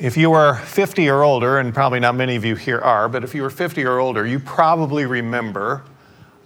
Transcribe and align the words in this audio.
If 0.00 0.16
you 0.16 0.32
are 0.32 0.54
50 0.54 1.08
or 1.08 1.24
older, 1.24 1.58
and 1.58 1.74
probably 1.74 1.98
not 1.98 2.14
many 2.14 2.36
of 2.36 2.44
you 2.44 2.54
here 2.54 2.78
are, 2.78 3.08
but 3.08 3.24
if 3.24 3.34
you 3.34 3.42
were 3.42 3.50
50 3.50 3.84
or 3.84 3.98
older, 3.98 4.24
you 4.24 4.38
probably 4.38 5.06
remember 5.06 5.82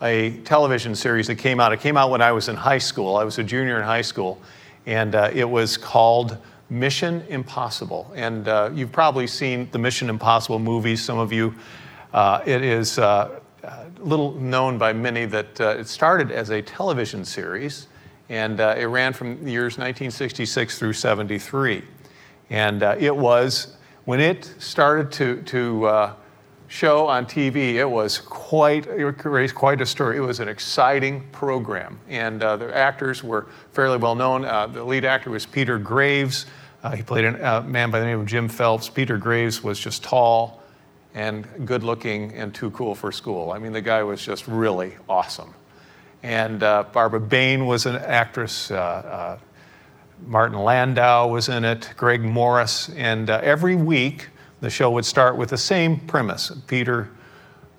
a 0.01 0.39
television 0.39 0.95
series 0.95 1.27
that 1.27 1.35
came 1.35 1.61
out. 1.61 1.71
It 1.71 1.81
came 1.81 1.99
out 1.99 2.11
when 2.11 2.23
I 2.23 2.33
was 2.33 2.49
in 2.49 2.57
high 2.57 2.79
school. 2.79 3.15
I 3.17 3.25
was 3.25 3.39
a 3.39 3.45
junior 3.45 3.77
in 3.77 3.83
high 3.83 4.01
school, 4.01 4.41
and 4.87 5.15
uh, 5.15 5.31
it 5.35 5.45
was 5.45 5.77
called 5.77 6.39
Mission 6.71 7.23
Impossible. 7.29 8.11
And 8.17 8.49
uh, 8.49 8.71
you've 8.73 8.91
probably 8.91 9.27
seen 9.27 9.69
the 9.71 9.79
Mission 9.79 10.09
Impossible 10.09 10.59
movies, 10.59 11.05
some 11.05 11.19
of 11.19 11.31
you. 11.31 11.55
Uh, 12.15 12.41
it 12.47 12.63
is 12.63 12.99
uh, 12.99 13.39
little 13.99 14.33
known 14.33 14.79
by 14.79 14.95
many 14.95 15.27
that 15.27 15.61
uh, 15.61 15.77
it 15.79 15.89
started 15.89 16.31
as 16.31 16.49
a 16.49 16.63
television 16.63 17.23
series, 17.23 17.89
and 18.31 18.61
uh, 18.61 18.77
it 18.79 18.87
ran 18.87 19.13
from 19.13 19.45
the 19.45 19.51
years 19.51 19.77
1966 19.77 20.79
through 20.79 20.95
73. 20.95 21.83
And 22.53 22.85
uh, 22.85 22.95
it 23.01 23.17
was, 23.17 23.77
when 24.05 24.21
it 24.21 24.45
started 24.59 25.11
to, 25.13 25.43
to 25.43 26.15
show 26.73 27.07
on 27.07 27.27
TV, 27.27 27.75
it 27.75 27.85
was 27.85 28.19
quite, 28.19 28.87
it 28.87 29.25
raised 29.27 29.55
quite 29.55 29.83
a 29.83 29.87
story. 29.87 30.17
It 30.17 30.21
was 30.21 30.41
an 30.41 30.49
exciting 30.49 31.23
program. 31.31 32.01
And 32.09 32.43
uh, 32.43 32.57
the 32.57 32.75
actors 32.75 33.23
were 33.23 33.47
fairly 33.73 33.99
well 33.99 34.15
known. 34.15 34.47
Uh, 34.47 34.69
the 34.69 34.83
lead 34.83 35.05
actor 35.05 35.31
was 35.31 35.45
Peter 35.45 35.79
Graves. 35.79 36.47
Uh, 36.83 36.93
he 36.97 37.03
played 37.03 37.27
a 37.27 37.59
uh, 37.59 37.61
man 37.63 37.91
by 37.91 38.01
the 38.01 38.07
name 38.07 38.21
of 38.21 38.27
Jim 38.27 38.49
Phelps. 38.49 38.89
Peter 38.89 39.19
Graves 39.19 39.63
was 39.63 39.79
just 39.79 40.03
tall 40.03 40.63
and 41.13 41.47
good 41.67 41.83
looking 41.83 42.33
and 42.33 42.55
too 42.55 42.71
cool 42.71 42.95
for 42.95 43.13
school. 43.13 43.53
I 43.53 43.59
mean, 43.59 43.73
the 43.73 43.83
guy 43.83 44.03
was 44.03 44.25
just 44.25 44.49
really 44.49 44.97
awesome. 45.11 45.53
And 46.23 46.63
uh, 46.63 46.85
Barbara 46.91 47.21
Bain 47.21 47.67
was 47.67 47.85
an 47.85 47.97
actress. 47.97 48.71
Uh, 48.71 49.39
Martin 50.27 50.59
Landau 50.59 51.29
was 51.29 51.49
in 51.49 51.65
it, 51.65 51.93
Greg 51.97 52.23
Morris. 52.23 52.89
And 52.91 53.29
every 53.29 53.77
week, 53.77 54.29
the 54.61 54.71
show 54.71 54.91
would 54.91 55.05
start 55.05 55.37
with 55.37 55.51
the 55.51 55.59
same 55.59 55.99
premise. 56.01 56.53
Peter 56.67 57.11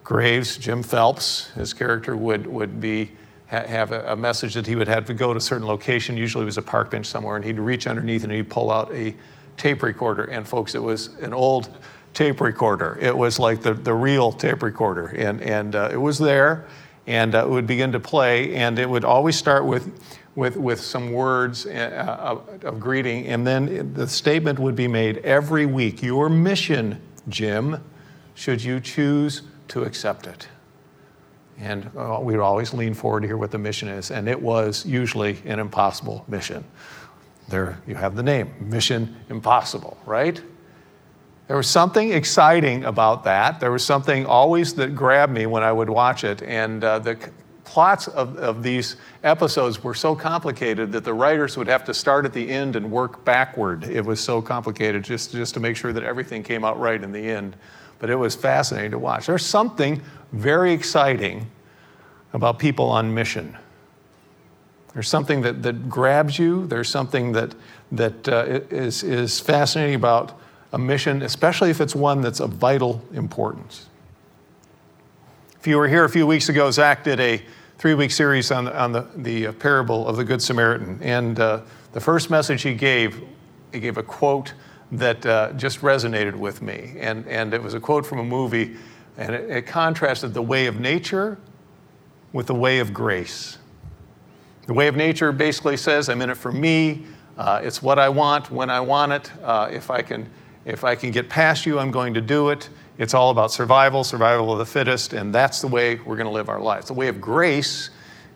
Graves, 0.04 0.58
Jim 0.58 0.84
Phelps, 0.84 1.50
his 1.52 1.74
character 1.74 2.18
would, 2.18 2.46
would 2.46 2.82
be, 2.82 3.12
ha- 3.50 3.66
have 3.66 3.92
a, 3.92 4.12
a, 4.12 4.16
message 4.16 4.54
that 4.56 4.68
he 4.68 4.76
would 4.76 4.88
have 4.88 5.06
to 5.06 5.14
go 5.14 5.32
to 5.34 5.38
a 5.38 5.42
certain 5.42 5.66
location. 5.66 6.18
Usually 6.18 6.42
it 6.42 6.46
was 6.46 6.58
a 6.58 6.62
park 6.62 6.92
bench 6.92 7.06
somewhere, 7.06 7.38
and 7.38 7.46
he'd 7.46 7.60
reach 7.60 7.88
underneath 7.88 8.24
and 8.24 8.34
he'd 8.34 8.50
pull 8.50 8.70
out 8.70 8.94
a 8.94 9.16
tape 9.56 9.82
recorder. 9.82 10.26
And 10.26 10.46
folks, 10.46 10.76
it 10.76 10.84
was 10.84 11.16
an 11.22 11.34
old 11.34 11.70
tape 12.14 12.42
recorder. 12.42 12.98
It 13.02 13.16
was 13.16 13.40
like 13.40 13.62
the, 13.62 13.74
the 13.74 13.94
real 13.94 14.32
tape 14.32 14.62
recorder. 14.62 15.08
And, 15.08 15.42
and 15.42 15.76
uh, 15.76 15.90
it 15.92 15.98
was 15.98 16.20
there, 16.20 16.68
and 17.08 17.34
uh, 17.34 17.46
it 17.46 17.50
would 17.50 17.68
begin 17.68 17.94
to 17.94 18.00
play, 18.00 18.56
and 18.56 18.78
it 18.78 18.90
would 18.90 19.06
always 19.06 19.38
start 19.38 19.66
with 19.66 19.90
with, 20.36 20.58
with 20.58 20.80
some 20.80 21.12
words 21.12 21.66
uh, 21.66 22.18
of, 22.20 22.64
of 22.64 22.80
greeting, 22.80 23.28
and 23.28 23.46
then 23.46 23.94
the 23.94 24.08
statement 24.08 24.60
would 24.60 24.76
be 24.76 24.88
made 24.88 25.18
every 25.20 25.66
week 25.66 26.02
Your 26.02 26.30
mission, 26.30 27.00
Jim, 27.30 27.84
should 28.34 28.64
you 28.64 28.80
choose 28.80 29.44
to 29.70 29.84
accept 29.84 30.28
it. 30.28 30.48
And 31.60 31.90
uh, 31.96 32.20
we'd 32.22 32.40
always 32.40 32.74
lean 32.74 32.96
forward 32.96 33.22
to 33.22 33.28
hear 33.28 33.38
what 33.38 33.52
the 33.52 33.60
mission 33.60 33.88
is, 33.88 34.10
and 34.10 34.28
it 34.28 34.42
was 34.42 34.86
usually 34.86 35.38
an 35.46 35.60
impossible 35.60 36.26
mission. 36.28 36.64
There 37.50 37.78
you 37.86 37.96
have 37.96 38.16
the 38.16 38.24
name, 38.24 38.54
Mission 38.60 39.16
Impossible, 39.30 39.98
right? 40.06 40.42
There 41.48 41.58
was 41.58 41.70
something 41.70 42.12
exciting 42.12 42.86
about 42.86 43.26
that. 43.26 43.60
There 43.60 43.72
was 43.72 43.86
something 43.86 44.26
always 44.26 44.74
that 44.76 44.96
grabbed 44.96 45.34
me 45.34 45.46
when 45.46 45.62
I 45.62 45.72
would 45.72 45.90
watch 45.90 46.24
it, 46.24 46.42
and 46.42 46.84
uh, 46.84 47.00
the 47.00 47.18
plots 47.64 48.08
of, 48.08 48.38
of 48.38 48.64
these 48.64 48.98
episodes 49.24 49.84
were 49.84 49.94
so 49.94 50.16
complicated 50.16 50.92
that 50.92 51.04
the 51.04 51.14
writers 51.14 51.58
would 51.58 51.68
have 51.68 51.86
to 51.86 51.94
start 51.94 52.26
at 52.26 52.34
the 52.34 52.50
end 52.50 52.76
and 52.76 52.92
work 52.92 53.24
backward. 53.26 53.84
It 53.86 54.04
was 54.04 54.20
so 54.20 54.42
complicated 54.42 55.04
just, 55.04 55.32
just 55.32 55.54
to 55.54 55.60
make 55.60 55.76
sure 55.76 55.94
that 55.94 56.04
everything 56.04 56.44
came 56.44 56.64
out 56.64 56.80
right 56.80 57.02
in 57.02 57.12
the 57.12 57.30
end. 57.30 57.56
But 58.00 58.10
it 58.10 58.16
was 58.16 58.36
fascinating 58.36 58.92
to 58.92 59.00
watch. 59.00 59.28
There's 59.28 59.46
something 59.46 60.02
very 60.32 60.74
exciting 60.74 61.50
about 62.34 62.60
people 62.60 62.90
on 62.90 63.14
mission. 63.14 63.58
There's 64.94 65.08
something 65.08 65.42
that, 65.42 65.64
that 65.64 65.90
grabs 65.90 66.38
you. 66.38 66.68
There's 66.68 66.90
something 66.90 67.32
that, 67.32 67.56
that 67.92 68.28
uh, 68.28 68.46
is, 68.70 69.04
is 69.04 69.40
fascinating 69.40 69.96
about 69.96 70.40
a 70.74 70.78
mission, 70.78 71.22
especially 71.22 71.70
if 71.70 71.80
it's 71.80 71.96
one 71.96 72.22
that's 72.22 72.40
of 72.40 72.52
vital 72.52 73.02
importance. 73.14 73.88
If 75.64 75.68
you 75.68 75.78
were 75.78 75.88
here 75.88 76.04
a 76.04 76.10
few 76.10 76.28
weeks 76.28 76.50
ago, 76.50 76.70
Zach 76.72 77.06
did 77.06 77.22
a 77.22 77.42
three 77.78 77.94
week 77.94 78.12
series 78.12 78.52
on, 78.52 78.68
on 78.68 78.92
the, 78.92 79.08
the 79.16 79.48
uh, 79.48 79.52
parable 79.54 80.06
of 80.10 80.18
the 80.18 80.24
Good 80.26 80.42
Samaritan. 80.42 81.00
And 81.02 81.40
uh, 81.40 81.62
the 81.94 82.02
first 82.02 82.30
message 82.30 82.64
he 82.64 82.74
gave, 82.74 83.24
he 83.72 83.80
gave 83.80 83.98
a 83.98 84.04
quote 84.04 84.56
that 84.92 85.26
uh, 85.26 85.54
just 85.54 85.80
resonated 85.80 86.36
with 86.36 86.62
me. 86.62 86.96
And, 87.00 87.26
and 87.30 87.54
it 87.54 87.64
was 87.64 87.76
a 87.76 87.80
quote 87.80 88.06
from 88.06 88.20
a 88.20 88.26
movie, 88.26 88.76
and 89.16 89.34
it, 89.34 89.50
it 89.50 89.62
contrasted 89.62 90.34
the 90.34 90.42
way 90.42 90.66
of 90.66 90.82
nature 90.82 91.38
with 92.34 92.48
the 92.48 92.56
way 92.56 92.80
of 92.80 92.94
grace. 92.94 93.58
The 94.68 94.74
way 94.74 94.90
of 94.90 94.98
nature 94.98 95.32
basically 95.32 95.78
says, 95.78 96.10
I'm 96.10 96.22
in 96.22 96.30
it 96.30 96.36
for 96.36 96.52
me. 96.52 97.06
Uh, 97.38 97.62
it's 97.64 97.82
what 97.82 98.00
I 98.00 98.10
want 98.10 98.52
when 98.52 98.70
I 98.70 98.82
want 98.82 99.14
it. 99.14 99.32
Uh, 99.42 99.70
if, 99.72 99.90
I 99.90 100.02
can, 100.02 100.30
if 100.66 100.84
I 100.84 100.96
can 100.96 101.12
get 101.12 101.30
past 101.30 101.66
you, 101.66 101.80
I'm 101.80 101.90
going 101.90 102.14
to 102.16 102.22
do 102.22 102.50
it. 102.50 102.68
It's 102.98 103.14
all 103.14 103.32
about 103.32 103.52
survival, 103.52 104.04
survival 104.04 104.52
of 104.52 104.60
the 104.60 104.66
fittest, 104.66 105.14
and 105.14 105.34
that's 105.34 105.62
the 105.62 105.68
way 105.68 105.96
we're 105.96 106.16
going 106.16 106.28
to 106.28 106.34
live 106.34 106.50
our 106.50 106.60
lives. 106.60 106.88
The 106.88 106.94
way 106.94 107.08
of 107.08 107.20
grace 107.20 107.90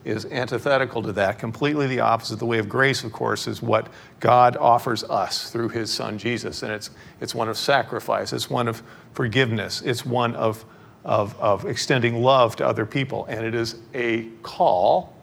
is 0.04 0.24
antithetical 0.26 1.02
to 1.02 1.12
that, 1.12 1.38
completely 1.38 1.86
the 1.86 2.00
opposite. 2.00 2.38
The 2.38 2.46
way 2.46 2.58
of 2.58 2.68
grace, 2.68 3.04
of 3.04 3.12
course, 3.12 3.46
is 3.46 3.62
what 3.62 3.88
God 4.20 4.56
offers 4.56 5.04
us 5.04 5.50
through 5.50 5.68
his 5.68 5.92
son 5.92 6.18
Jesus. 6.18 6.62
And 6.62 6.72
it's, 6.72 6.90
it's 7.20 7.34
one 7.34 7.48
of 7.48 7.56
sacrifice, 7.56 8.32
it's 8.32 8.48
one 8.48 8.68
of 8.68 8.82
forgiveness, 9.12 9.82
it's 9.82 10.04
one 10.06 10.34
of, 10.34 10.64
of, 11.04 11.38
of 11.38 11.66
extending 11.66 12.22
love 12.22 12.56
to 12.56 12.66
other 12.66 12.86
people. 12.86 13.26
And 13.26 13.44
it 13.44 13.54
is 13.54 13.76
a 13.94 14.24
call 14.42 15.14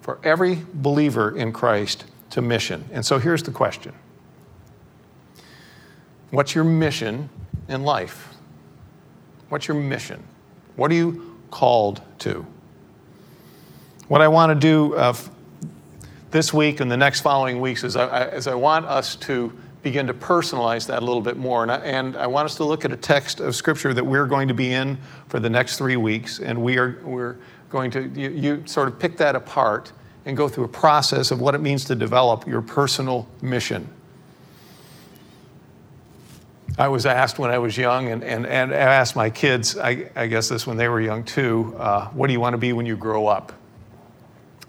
for 0.00 0.18
every 0.24 0.58
believer 0.74 1.36
in 1.36 1.52
Christ 1.52 2.04
to 2.30 2.42
mission. 2.42 2.84
And 2.92 3.04
so 3.04 3.18
here's 3.18 3.42
the 3.42 3.52
question 3.52 3.92
What's 6.30 6.54
your 6.54 6.64
mission 6.64 7.28
in 7.68 7.82
life? 7.82 8.35
What's 9.48 9.68
your 9.68 9.76
mission? 9.76 10.22
What 10.76 10.90
are 10.90 10.94
you 10.94 11.36
called 11.50 12.02
to? 12.20 12.44
What 14.08 14.20
I 14.20 14.28
want 14.28 14.50
to 14.50 14.54
do 14.54 14.94
uh, 14.94 15.14
this 16.30 16.52
week 16.52 16.80
and 16.80 16.90
the 16.90 16.96
next 16.96 17.20
following 17.20 17.60
weeks 17.60 17.84
is 17.84 17.96
I, 17.96 18.26
is 18.28 18.46
I 18.46 18.54
want 18.54 18.86
us 18.86 19.16
to 19.16 19.52
begin 19.82 20.06
to 20.08 20.14
personalize 20.14 20.86
that 20.88 21.02
a 21.02 21.06
little 21.06 21.20
bit 21.20 21.36
more. 21.36 21.62
And 21.62 21.70
I, 21.70 21.76
and 21.78 22.16
I 22.16 22.26
want 22.26 22.46
us 22.46 22.56
to 22.56 22.64
look 22.64 22.84
at 22.84 22.92
a 22.92 22.96
text 22.96 23.38
of 23.38 23.54
Scripture 23.54 23.94
that 23.94 24.04
we're 24.04 24.26
going 24.26 24.48
to 24.48 24.54
be 24.54 24.72
in 24.72 24.98
for 25.28 25.38
the 25.38 25.48
next 25.48 25.78
three 25.78 25.96
weeks. 25.96 26.40
And 26.40 26.60
we 26.60 26.76
are, 26.76 27.00
we're 27.04 27.36
going 27.70 27.90
to, 27.92 28.08
you, 28.08 28.30
you 28.30 28.62
sort 28.66 28.88
of 28.88 28.98
pick 28.98 29.16
that 29.18 29.36
apart 29.36 29.92
and 30.24 30.36
go 30.36 30.48
through 30.48 30.64
a 30.64 30.68
process 30.68 31.30
of 31.30 31.40
what 31.40 31.54
it 31.54 31.60
means 31.60 31.84
to 31.84 31.94
develop 31.94 32.48
your 32.48 32.62
personal 32.62 33.28
mission. 33.42 33.88
I 36.78 36.88
was 36.88 37.06
asked 37.06 37.38
when 37.38 37.50
I 37.50 37.58
was 37.58 37.76
young, 37.76 38.08
and, 38.08 38.22
and, 38.22 38.46
and 38.46 38.72
I 38.74 38.76
asked 38.76 39.16
my 39.16 39.30
kids, 39.30 39.78
I, 39.78 40.10
I 40.14 40.26
guess 40.26 40.50
this 40.50 40.66
when 40.66 40.76
they 40.76 40.88
were 40.88 41.00
young 41.00 41.24
too, 41.24 41.74
uh, 41.78 42.08
what 42.08 42.26
do 42.26 42.34
you 42.34 42.40
want 42.40 42.52
to 42.52 42.58
be 42.58 42.74
when 42.74 42.84
you 42.84 42.96
grow 42.96 43.26
up? 43.26 43.52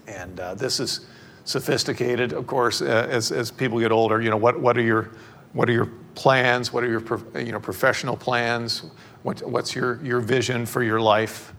And 0.06 0.40
uh, 0.40 0.54
this 0.54 0.80
is 0.80 1.06
sophisticated, 1.44 2.32
of 2.32 2.46
course, 2.46 2.80
uh, 2.80 3.06
as, 3.10 3.30
as 3.30 3.50
people 3.50 3.78
get 3.78 3.92
older. 3.92 4.22
You 4.22 4.30
know, 4.30 4.38
what, 4.38 4.58
what, 4.58 4.78
are 4.78 4.82
your, 4.82 5.10
what 5.52 5.68
are 5.68 5.72
your 5.72 5.90
plans? 6.14 6.72
What 6.72 6.82
are 6.82 6.88
your 6.88 7.02
you 7.38 7.52
know, 7.52 7.60
professional 7.60 8.16
plans? 8.16 8.84
What, 9.22 9.46
what's 9.46 9.74
your, 9.74 10.02
your 10.02 10.20
vision 10.20 10.64
for 10.64 10.82
your 10.82 11.00
life? 11.00 11.52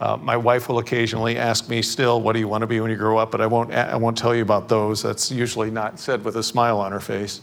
Uh, 0.00 0.16
my 0.16 0.38
wife 0.38 0.70
will 0.70 0.78
occasionally 0.78 1.36
ask 1.36 1.68
me 1.68 1.82
still, 1.82 2.22
what 2.22 2.32
do 2.32 2.38
you 2.38 2.48
want 2.48 2.62
to 2.62 2.66
be 2.66 2.80
when 2.80 2.90
you 2.90 2.96
grow 2.96 3.18
up? 3.18 3.30
But 3.30 3.42
I 3.42 3.46
won't, 3.46 3.72
I 3.72 3.96
won't 3.96 4.16
tell 4.16 4.34
you 4.34 4.42
about 4.42 4.70
those. 4.70 5.02
That's 5.02 5.30
usually 5.30 5.70
not 5.70 6.00
said 6.00 6.24
with 6.24 6.36
a 6.36 6.42
smile 6.42 6.80
on 6.80 6.92
her 6.92 7.00
face. 7.00 7.42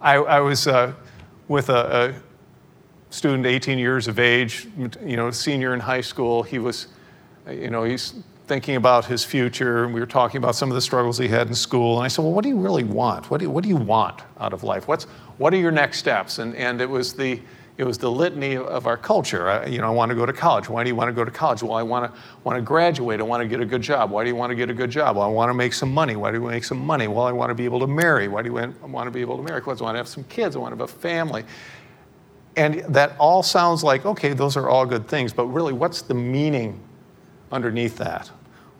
I, 0.00 0.16
I 0.16 0.40
was 0.40 0.66
uh, 0.66 0.92
with 1.48 1.68
a, 1.68 2.10
a, 2.10 2.26
student 3.10 3.46
18 3.46 3.78
years 3.78 4.08
of 4.08 4.18
age, 4.18 4.66
you 5.04 5.16
know, 5.16 5.30
senior 5.30 5.72
in 5.72 5.80
high 5.80 6.00
school. 6.00 6.42
He 6.42 6.58
was, 6.58 6.88
you 7.48 7.70
know, 7.70 7.84
he's 7.84 8.14
thinking 8.46 8.76
about 8.76 9.04
his 9.06 9.24
future. 9.24 9.84
And 9.84 9.94
we 9.94 10.00
were 10.00 10.06
talking 10.06 10.38
about 10.38 10.54
some 10.54 10.70
of 10.70 10.74
the 10.74 10.80
struggles 10.80 11.16
he 11.16 11.28
had 11.28 11.48
in 11.48 11.54
school. 11.54 11.96
And 11.96 12.04
I 12.04 12.08
said, 12.08 12.22
well, 12.22 12.32
what 12.32 12.42
do 12.42 12.48
you 12.48 12.58
really 12.58 12.84
want? 12.84 13.30
What 13.30 13.38
do 13.38 13.44
you, 13.44 13.50
what 13.50 13.62
do 13.62 13.68
you 13.68 13.76
want 13.76 14.22
out 14.38 14.52
of 14.52 14.64
life? 14.64 14.86
What's, 14.86 15.04
what 15.38 15.54
are 15.54 15.56
your 15.56 15.70
next 15.70 15.98
steps? 15.98 16.38
And, 16.38 16.54
and 16.56 16.80
it 16.80 16.90
was 16.90 17.14
the, 17.14 17.40
it 17.78 17.84
was 17.84 17.98
the 17.98 18.10
litany 18.10 18.56
of 18.56 18.86
our 18.86 18.96
culture. 18.96 19.50
I, 19.50 19.66
you 19.66 19.78
know, 19.78 19.86
I 19.86 19.90
want 19.90 20.08
to 20.08 20.14
go 20.14 20.24
to 20.24 20.32
college. 20.32 20.68
Why 20.68 20.82
do 20.82 20.88
you 20.88 20.96
want 20.96 21.08
to 21.08 21.12
go 21.12 21.26
to 21.26 21.30
college? 21.30 21.62
Well, 21.62 21.74
I 21.74 21.82
want 21.82 22.10
to 22.10 22.20
want 22.42 22.56
to 22.56 22.62
graduate. 22.62 23.20
I 23.20 23.22
want 23.24 23.42
to 23.42 23.48
get 23.48 23.60
a 23.60 23.66
good 23.66 23.82
job. 23.82 24.10
Why 24.10 24.24
do 24.24 24.30
you 24.30 24.36
want 24.36 24.50
to 24.50 24.56
get 24.56 24.70
a 24.70 24.74
good 24.74 24.90
job? 24.90 25.16
Well, 25.16 25.26
I 25.26 25.30
want 25.30 25.50
to 25.50 25.54
make 25.54 25.74
some 25.74 25.92
money. 25.92 26.16
Why 26.16 26.30
do 26.30 26.38
you 26.38 26.42
want 26.42 26.52
to 26.52 26.56
make 26.56 26.64
some 26.64 26.78
money? 26.78 27.06
Well, 27.06 27.26
I 27.26 27.32
want 27.32 27.50
to 27.50 27.54
be 27.54 27.66
able 27.66 27.80
to 27.80 27.86
marry. 27.86 28.28
Why 28.28 28.40
do 28.40 28.48
you 28.48 28.54
want 28.54 29.06
to 29.06 29.10
be 29.10 29.20
able 29.20 29.36
to 29.36 29.42
marry? 29.42 29.60
Because 29.60 29.82
I 29.82 29.84
want 29.84 29.94
to 29.94 29.98
have 29.98 30.08
some 30.08 30.24
kids. 30.24 30.56
I 30.56 30.58
want 30.58 30.72
to 30.74 30.78
have 30.78 30.88
a 30.88 30.92
family. 30.92 31.44
And 32.56 32.76
that 32.94 33.14
all 33.18 33.42
sounds 33.42 33.84
like 33.84 34.06
okay, 34.06 34.32
those 34.32 34.56
are 34.56 34.70
all 34.70 34.86
good 34.86 35.06
things. 35.06 35.34
But 35.34 35.46
really, 35.46 35.74
what's 35.74 36.00
the 36.00 36.14
meaning 36.14 36.80
underneath 37.52 37.98
that? 37.98 38.30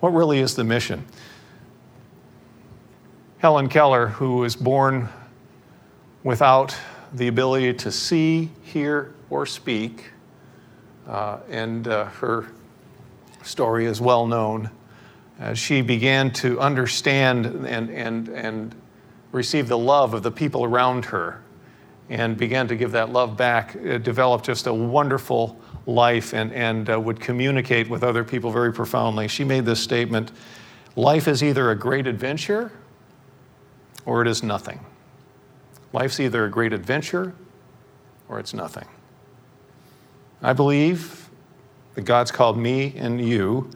What 0.00 0.14
really 0.14 0.38
is 0.38 0.54
the 0.54 0.64
mission? 0.64 1.04
Helen 3.38 3.68
Keller, 3.68 4.06
who 4.06 4.38
was 4.38 4.56
born 4.56 5.10
without 6.24 6.74
the 7.16 7.28
ability 7.28 7.72
to 7.72 7.90
see, 7.90 8.50
hear, 8.62 9.14
or 9.30 9.46
speak. 9.46 10.12
Uh, 11.08 11.38
and 11.48 11.88
uh, 11.88 12.04
her 12.04 12.46
story 13.42 13.86
is 13.86 14.00
well 14.00 14.26
known. 14.26 14.70
As 15.38 15.58
she 15.58 15.80
began 15.80 16.30
to 16.34 16.60
understand 16.60 17.46
and, 17.46 17.90
and, 17.90 18.28
and 18.28 18.74
receive 19.32 19.68
the 19.68 19.78
love 19.78 20.14
of 20.14 20.22
the 20.22 20.30
people 20.30 20.64
around 20.64 21.06
her 21.06 21.42
and 22.08 22.36
began 22.36 22.68
to 22.68 22.76
give 22.76 22.92
that 22.92 23.10
love 23.10 23.36
back, 23.36 23.74
it 23.76 24.02
developed 24.02 24.44
just 24.44 24.66
a 24.66 24.74
wonderful 24.74 25.58
life 25.86 26.34
and, 26.34 26.52
and 26.52 26.90
uh, 26.90 27.00
would 27.00 27.20
communicate 27.20 27.88
with 27.88 28.02
other 28.02 28.24
people 28.24 28.50
very 28.50 28.72
profoundly. 28.72 29.26
She 29.26 29.44
made 29.44 29.64
this 29.64 29.82
statement 29.82 30.32
Life 30.96 31.28
is 31.28 31.44
either 31.44 31.70
a 31.70 31.74
great 31.74 32.06
adventure 32.06 32.72
or 34.06 34.22
it 34.22 34.28
is 34.28 34.42
nothing. 34.42 34.80
Life's 35.96 36.20
either 36.20 36.44
a 36.44 36.50
great 36.50 36.74
adventure 36.74 37.32
or 38.28 38.38
it's 38.38 38.52
nothing. 38.52 38.84
I 40.42 40.52
believe 40.52 41.30
that 41.94 42.02
God's 42.02 42.30
called 42.30 42.58
me 42.58 42.92
and 42.98 43.18
you 43.18 43.70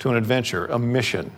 to 0.00 0.10
an 0.10 0.16
adventure, 0.16 0.66
a 0.66 0.78
mission. 0.78 1.32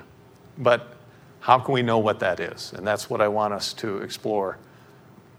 But 0.58 0.96
how 1.38 1.60
can 1.60 1.72
we 1.72 1.82
know 1.82 1.98
what 1.98 2.18
that 2.18 2.40
is? 2.40 2.72
And 2.72 2.84
that's 2.84 3.08
what 3.08 3.20
I 3.20 3.28
want 3.28 3.54
us 3.54 3.72
to 3.74 3.98
explore 3.98 4.58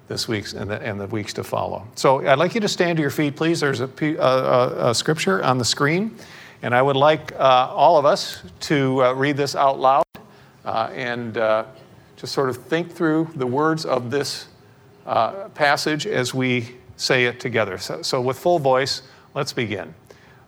this 0.07 0.29
week 0.29 0.53
and 0.53 0.71
the, 0.71 0.81
and 0.81 0.97
the 0.97 1.07
weeks 1.07 1.33
to 1.33 1.43
follow. 1.43 1.85
So 1.95 2.25
I'd 2.25 2.39
like 2.39 2.55
you 2.55 2.61
to 2.61 2.69
stand 2.69 2.95
to 2.95 3.01
your 3.01 3.11
feet, 3.11 3.35
please. 3.35 3.59
There's 3.59 3.81
a, 3.81 3.89
a, 4.17 4.91
a 4.91 4.95
scripture 4.95 5.43
on 5.43 5.57
the 5.57 5.65
screen, 5.65 6.15
and 6.61 6.73
I 6.73 6.81
would 6.81 6.95
like 6.95 7.33
uh, 7.33 7.69
all 7.69 7.97
of 7.97 8.05
us 8.05 8.43
to 8.61 9.03
uh, 9.03 9.11
read 9.11 9.35
this 9.35 9.57
out 9.57 9.77
loud 9.77 10.05
uh, 10.63 10.89
and 10.93 11.37
uh, 11.37 11.65
just 12.15 12.31
sort 12.31 12.47
of 12.47 12.55
think 12.55 12.93
through 12.93 13.27
the 13.35 13.45
words 13.45 13.83
of 13.83 14.09
this 14.09 14.47
uh, 15.05 15.49
passage 15.49 16.07
as 16.07 16.33
we 16.33 16.75
say 16.97 17.25
it 17.25 17.39
together. 17.39 17.77
So, 17.77 18.01
so, 18.01 18.21
with 18.21 18.37
full 18.39 18.59
voice, 18.59 19.01
let's 19.33 19.53
begin. 19.53 19.93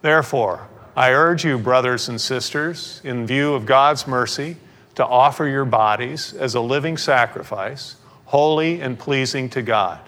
Therefore, 0.02 0.68
I 0.96 1.12
urge 1.12 1.46
you, 1.46 1.58
brothers 1.58 2.10
and 2.10 2.20
sisters, 2.20 3.02
in 3.04 3.28
view 3.28 3.54
of 3.54 3.66
God's 3.66 4.08
mercy, 4.08 4.58
to 4.96 5.06
offer 5.06 5.48
your 5.48 5.66
bodies 5.66 6.34
as 6.34 6.56
a 6.56 6.62
living 6.62 6.98
sacrifice 6.98 7.98
holy 8.28 8.82
and 8.82 9.00
pleasing 9.00 9.50
to 9.50 9.62
God. 9.62 10.00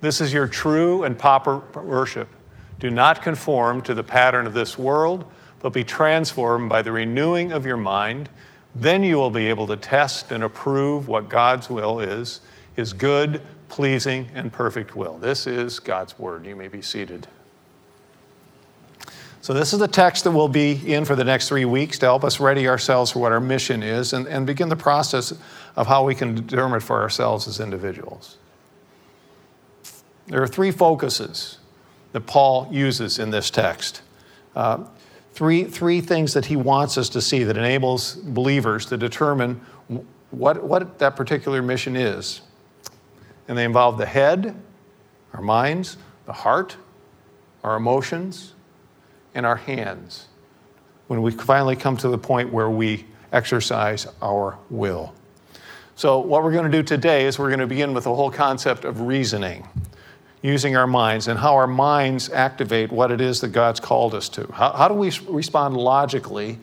This 0.00 0.20
is 0.20 0.32
your 0.32 0.48
true 0.48 1.04
and 1.04 1.18
proper 1.18 1.58
worship. 1.82 2.28
Do 2.80 2.90
not 2.90 3.20
conform 3.20 3.82
to 3.82 3.94
the 3.94 4.02
pattern 4.02 4.46
of 4.46 4.54
this 4.54 4.78
world, 4.78 5.30
but 5.60 5.74
be 5.74 5.84
transformed 5.84 6.70
by 6.70 6.80
the 6.80 6.92
renewing 6.92 7.52
of 7.52 7.66
your 7.66 7.76
mind. 7.76 8.30
Then 8.74 9.02
you 9.02 9.16
will 9.16 9.30
be 9.30 9.48
able 9.48 9.66
to 9.66 9.76
test 9.76 10.32
and 10.32 10.44
approve 10.44 11.08
what 11.08 11.28
God's 11.28 11.68
will 11.68 12.00
is, 12.00 12.40
his 12.74 12.92
good, 12.92 13.42
pleasing, 13.68 14.28
and 14.34 14.52
perfect 14.52 14.96
will. 14.96 15.18
This 15.18 15.46
is 15.46 15.78
God's 15.78 16.18
word. 16.18 16.46
You 16.46 16.56
may 16.56 16.68
be 16.68 16.82
seated. 16.82 17.26
So, 19.40 19.54
this 19.54 19.72
is 19.72 19.78
the 19.78 19.88
text 19.88 20.24
that 20.24 20.32
we'll 20.32 20.48
be 20.48 20.92
in 20.92 21.04
for 21.04 21.14
the 21.14 21.24
next 21.24 21.48
three 21.48 21.64
weeks 21.64 21.98
to 22.00 22.06
help 22.06 22.24
us 22.24 22.40
ready 22.40 22.68
ourselves 22.68 23.12
for 23.12 23.20
what 23.20 23.32
our 23.32 23.40
mission 23.40 23.82
is 23.82 24.12
and, 24.12 24.26
and 24.26 24.46
begin 24.46 24.68
the 24.68 24.76
process 24.76 25.32
of 25.76 25.86
how 25.86 26.04
we 26.04 26.14
can 26.14 26.34
determine 26.34 26.80
for 26.80 27.00
ourselves 27.00 27.46
as 27.46 27.60
individuals. 27.60 28.36
There 30.26 30.42
are 30.42 30.48
three 30.48 30.70
focuses 30.70 31.58
that 32.12 32.26
Paul 32.26 32.68
uses 32.70 33.18
in 33.18 33.30
this 33.30 33.50
text. 33.50 34.02
Uh, 34.54 34.84
three, 35.32 35.64
three 35.64 36.00
things 36.00 36.34
that 36.34 36.46
he 36.46 36.56
wants 36.56 36.98
us 36.98 37.08
to 37.10 37.20
see 37.20 37.44
that 37.44 37.56
enables 37.56 38.16
believers 38.16 38.86
to 38.86 38.96
determine 38.96 39.60
what, 40.30 40.62
what 40.62 40.98
that 40.98 41.16
particular 41.16 41.62
mission 41.62 41.96
is. 41.96 42.42
And 43.48 43.56
they 43.56 43.64
involve 43.64 43.98
the 43.98 44.06
head, 44.06 44.54
our 45.32 45.42
minds, 45.42 45.96
the 46.26 46.32
heart, 46.32 46.76
our 47.64 47.76
emotions, 47.76 48.52
and 49.34 49.44
our 49.44 49.56
hands 49.56 50.28
when 51.08 51.22
we 51.22 51.32
finally 51.32 51.74
come 51.74 51.96
to 51.96 52.08
the 52.08 52.18
point 52.18 52.52
where 52.52 52.70
we 52.70 53.04
exercise 53.32 54.06
our 54.22 54.58
will. 54.70 55.12
So, 55.96 56.20
what 56.20 56.44
we're 56.44 56.52
going 56.52 56.70
to 56.70 56.78
do 56.78 56.82
today 56.82 57.24
is 57.24 57.38
we're 57.38 57.48
going 57.48 57.58
to 57.58 57.66
begin 57.66 57.92
with 57.92 58.04
the 58.04 58.14
whole 58.14 58.30
concept 58.30 58.84
of 58.84 59.00
reasoning, 59.00 59.66
using 60.42 60.76
our 60.76 60.86
minds, 60.86 61.26
and 61.26 61.38
how 61.38 61.56
our 61.56 61.66
minds 61.66 62.30
activate 62.30 62.92
what 62.92 63.10
it 63.10 63.20
is 63.20 63.40
that 63.40 63.48
God's 63.48 63.80
called 63.80 64.14
us 64.14 64.28
to. 64.30 64.46
How, 64.52 64.72
how 64.72 64.86
do 64.86 64.94
we 64.94 65.10
respond 65.28 65.76
logically 65.76 66.58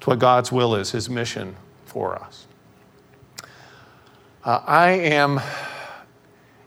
to 0.00 0.10
what 0.10 0.18
God's 0.18 0.50
will 0.50 0.74
is, 0.76 0.92
His 0.92 1.10
mission 1.10 1.56
for 1.84 2.16
us? 2.16 2.46
Uh, 4.42 4.62
I 4.66 4.90
am 4.92 5.40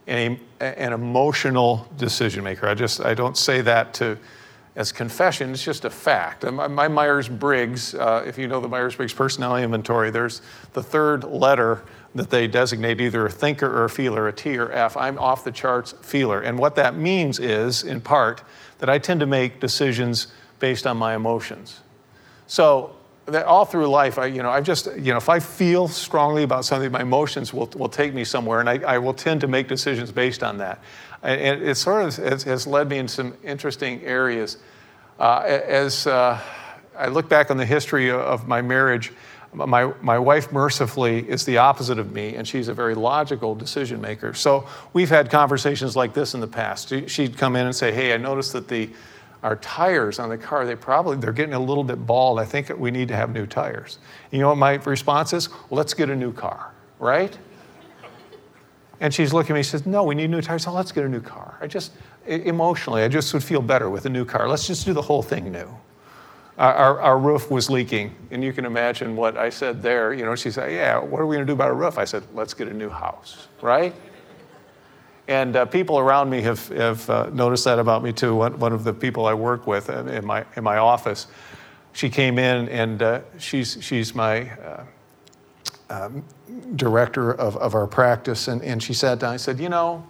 an, 0.07 0.39
an 0.59 0.94
emotional 0.94 1.88
decision 1.97 2.44
maker. 2.44 2.67
I 2.67 2.73
just 2.73 3.01
I 3.01 3.13
don't 3.13 3.38
say 3.38 3.61
that 3.61 3.94
to 3.95 4.17
as 4.75 4.91
confession, 4.91 5.51
it's 5.51 5.63
just 5.63 5.85
a 5.85 5.89
fact. 5.89 6.44
My, 6.44 6.67
my 6.67 6.88
Myers 6.88 7.29
Briggs, 7.29 7.94
uh, 7.94 8.23
if 8.25 8.39
you 8.39 8.47
know 8.47 8.59
the 8.59 8.67
Myers 8.67 8.95
Briggs 8.95 9.13
personality 9.13 9.63
inventory, 9.63 10.09
there's 10.09 10.41
the 10.73 10.81
third 10.81 11.23
letter 11.23 11.83
that 12.15 12.29
they 12.31 12.47
designate 12.47 13.00
either 13.00 13.25
a 13.25 13.29
thinker 13.29 13.67
or 13.67 13.85
a 13.85 13.89
feeler, 13.89 14.27
a 14.27 14.33
T 14.33 14.57
or 14.57 14.71
F. 14.71 14.97
I'm 14.97 15.19
off 15.19 15.44
the 15.44 15.51
charts 15.51 15.94
feeler. 16.01 16.41
And 16.41 16.57
what 16.57 16.75
that 16.75 16.95
means 16.95 17.39
is, 17.39 17.83
in 17.83 18.01
part, 18.01 18.44
that 18.79 18.89
I 18.89 18.97
tend 18.97 19.19
to 19.19 19.27
make 19.27 19.59
decisions 19.59 20.27
based 20.59 20.88
on 20.88 20.97
my 20.97 21.15
emotions. 21.15 21.81
So, 22.47 22.95
that 23.25 23.45
all 23.45 23.65
through 23.65 23.87
life, 23.87 24.17
I, 24.17 24.25
you 24.25 24.43
know, 24.43 24.49
I've 24.49 24.65
just, 24.65 24.85
you 24.97 25.11
know, 25.11 25.17
if 25.17 25.29
I 25.29 25.39
feel 25.39 25.87
strongly 25.87 26.43
about 26.43 26.65
something, 26.65 26.91
my 26.91 27.01
emotions 27.01 27.53
will, 27.53 27.67
will 27.75 27.89
take 27.89 28.13
me 28.13 28.23
somewhere, 28.23 28.59
and 28.59 28.69
I, 28.69 28.79
I 28.79 28.97
will 28.97 29.13
tend 29.13 29.41
to 29.41 29.47
make 29.47 29.67
decisions 29.67 30.11
based 30.11 30.43
on 30.43 30.57
that. 30.57 30.81
And 31.21 31.61
it 31.61 31.75
sort 31.75 32.03
of 32.03 32.15
has, 32.17 32.43
has 32.43 32.67
led 32.67 32.89
me 32.89 32.97
in 32.97 33.07
some 33.07 33.33
interesting 33.43 34.01
areas. 34.03 34.57
Uh, 35.17 35.41
as 35.45 36.05
uh, 36.05 36.37
I 36.97 37.07
look 37.07 37.29
back 37.29 37.49
on 37.49 37.55
the 37.55 37.65
history 37.65 38.11
of 38.11 38.45
my 38.45 38.61
marriage, 38.61 39.13
my, 39.53 39.93
my 40.01 40.19
wife 40.19 40.51
mercifully 40.51 41.29
is 41.29 41.45
the 41.45 41.57
opposite 41.59 41.99
of 41.99 42.11
me, 42.11 42.35
and 42.35 42.45
she's 42.47 42.67
a 42.67 42.73
very 42.73 42.95
logical 42.95 43.55
decision 43.55 44.01
maker. 44.01 44.33
So 44.33 44.67
we've 44.93 45.09
had 45.09 45.29
conversations 45.29 45.95
like 45.95 46.13
this 46.13 46.33
in 46.33 46.41
the 46.41 46.47
past. 46.47 46.91
She'd 47.07 47.37
come 47.37 47.55
in 47.55 47.67
and 47.67 47.75
say, 47.75 47.93
Hey, 47.93 48.13
I 48.13 48.17
noticed 48.17 48.53
that 48.53 48.67
the 48.67 48.89
our 49.44 49.57
tires 49.57 50.19
on 50.19 50.30
the 50.30 50.38
car, 50.38 50.66
they 50.66 50.75
probably 50.75 51.18
they're 51.18 51.34
getting 51.34 51.54
a 51.54 51.60
little 51.60 51.84
bit 51.84 52.06
bald. 52.07 52.40
I 52.40 52.45
think 52.45 52.69
we 52.78 52.90
need 52.90 53.10
to 53.10 53.16
have 53.16 53.31
new 53.31 53.45
tires. 53.45 54.00
You 54.31 54.40
know 54.40 54.48
what 54.48 54.57
my 54.57 54.75
response 54.75 55.34
is? 55.34 55.50
Let's 55.69 55.94
get 55.94 56.10
a 56.10 56.16
new 56.16 56.31
car, 56.31 56.74
right? 56.98 57.38
And 59.01 59.13
she's 59.13 59.34
looking 59.34 59.51
at 59.51 59.60
me, 59.60 59.63
she 59.63 59.72
says, 59.72 59.86
No, 59.86 60.04
we 60.04 60.16
need 60.16 60.30
new 60.30 60.42
tires. 60.42 60.63
So 60.63 60.72
let's 60.72 60.94
get 60.94 61.04
a 61.04 61.10
new 61.10 61.19
car. 61.19 61.57
I 61.59 61.68
just, 61.68 61.92
emotionally, 62.26 63.04
I 63.04 63.09
just 63.09 63.33
would 63.33 63.44
feel 63.44 63.62
better 63.62 63.90
with 63.90 64.06
a 64.06 64.09
new 64.09 64.23
car. 64.23 64.47
Let's 64.47 64.66
just 64.66 64.85
do 64.85 64.94
the 64.94 65.02
whole 65.02 65.21
thing 65.21 65.52
new. 65.52 65.68
Our, 66.57 66.73
our, 66.73 67.02
our, 67.02 67.18
roof 67.18 67.50
was 67.50 67.69
leaking, 67.69 68.16
and 68.30 68.44
you 68.44 68.54
can 68.54 68.64
imagine 68.64 69.16
what 69.16 69.38
I 69.38 69.50
said 69.50 69.81
there. 69.81 70.14
You 70.14 70.23
know, 70.23 70.35
she 70.35 70.52
said, 70.52 70.71
Yeah, 70.71 71.00
what 71.00 71.19
are 71.19 71.26
we 71.26 71.35
going 71.35 71.45
to 71.45 71.50
do 71.50 71.56
about 71.56 71.71
a 71.71 71.73
roof? 71.73 71.97
I 71.97 72.06
said, 72.06 72.23
Let's 72.33 72.54
get 72.54 72.69
a 72.69 72.73
new 72.73 72.90
house, 72.90 73.50
right? 73.62 73.94
And 75.27 75.56
uh, 75.56 75.65
people 75.65 75.99
around 75.99 76.30
me 76.30 76.42
have, 76.42 76.68
have 76.69 77.09
uh, 77.09 77.30
noticed 77.31 77.63
that 77.65 77.80
about 77.80 78.03
me 78.03 78.11
too. 78.11 78.35
One, 78.35 78.59
one, 78.59 78.73
of 78.73 78.83
the 78.83 78.94
people 78.94 79.25
I 79.25 79.33
work 79.33 79.65
with 79.65 79.89
in 79.89 80.25
my, 80.25 80.45
in 80.56 80.63
my 80.63 80.77
office, 80.77 81.27
she 81.94 82.09
came 82.09 82.37
in 82.37 82.68
and 82.69 83.01
uh, 83.01 83.21
she's, 83.37 83.77
she's 83.81 84.13
my 84.13 84.49
uh, 84.49 84.83
um, 85.89 86.23
director 86.75 87.33
of, 87.33 87.56
of 87.57 87.75
our 87.75 87.87
practice, 87.87 88.47
and, 88.47 88.61
and 88.63 88.81
she 88.81 88.94
sat 88.94 89.19
down 89.19 89.31
and 89.31 89.42
said, 89.42 89.59
You 89.59 89.69
know, 89.69 90.06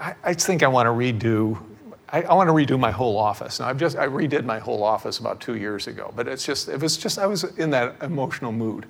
I, 0.00 0.14
I 0.24 0.34
think 0.34 0.62
I 0.62 0.68
want 0.68 0.86
to 0.86 0.90
redo. 0.90 1.62
I, 2.08 2.22
I 2.22 2.34
want 2.34 2.48
to 2.48 2.52
redo 2.52 2.78
my 2.78 2.92
whole 2.92 3.18
office. 3.18 3.58
Now 3.60 3.66
I've 3.68 3.78
just 3.78 3.96
I 3.96 4.06
redid 4.06 4.44
my 4.44 4.58
whole 4.58 4.82
office 4.82 5.18
about 5.18 5.40
two 5.40 5.56
years 5.56 5.86
ago, 5.86 6.12
but 6.14 6.28
it's 6.28 6.46
just 6.46 6.68
it 6.68 6.80
was 6.80 6.96
just 6.96 7.18
I 7.18 7.26
was 7.26 7.44
in 7.58 7.70
that 7.70 7.96
emotional 8.02 8.52
mood, 8.52 8.86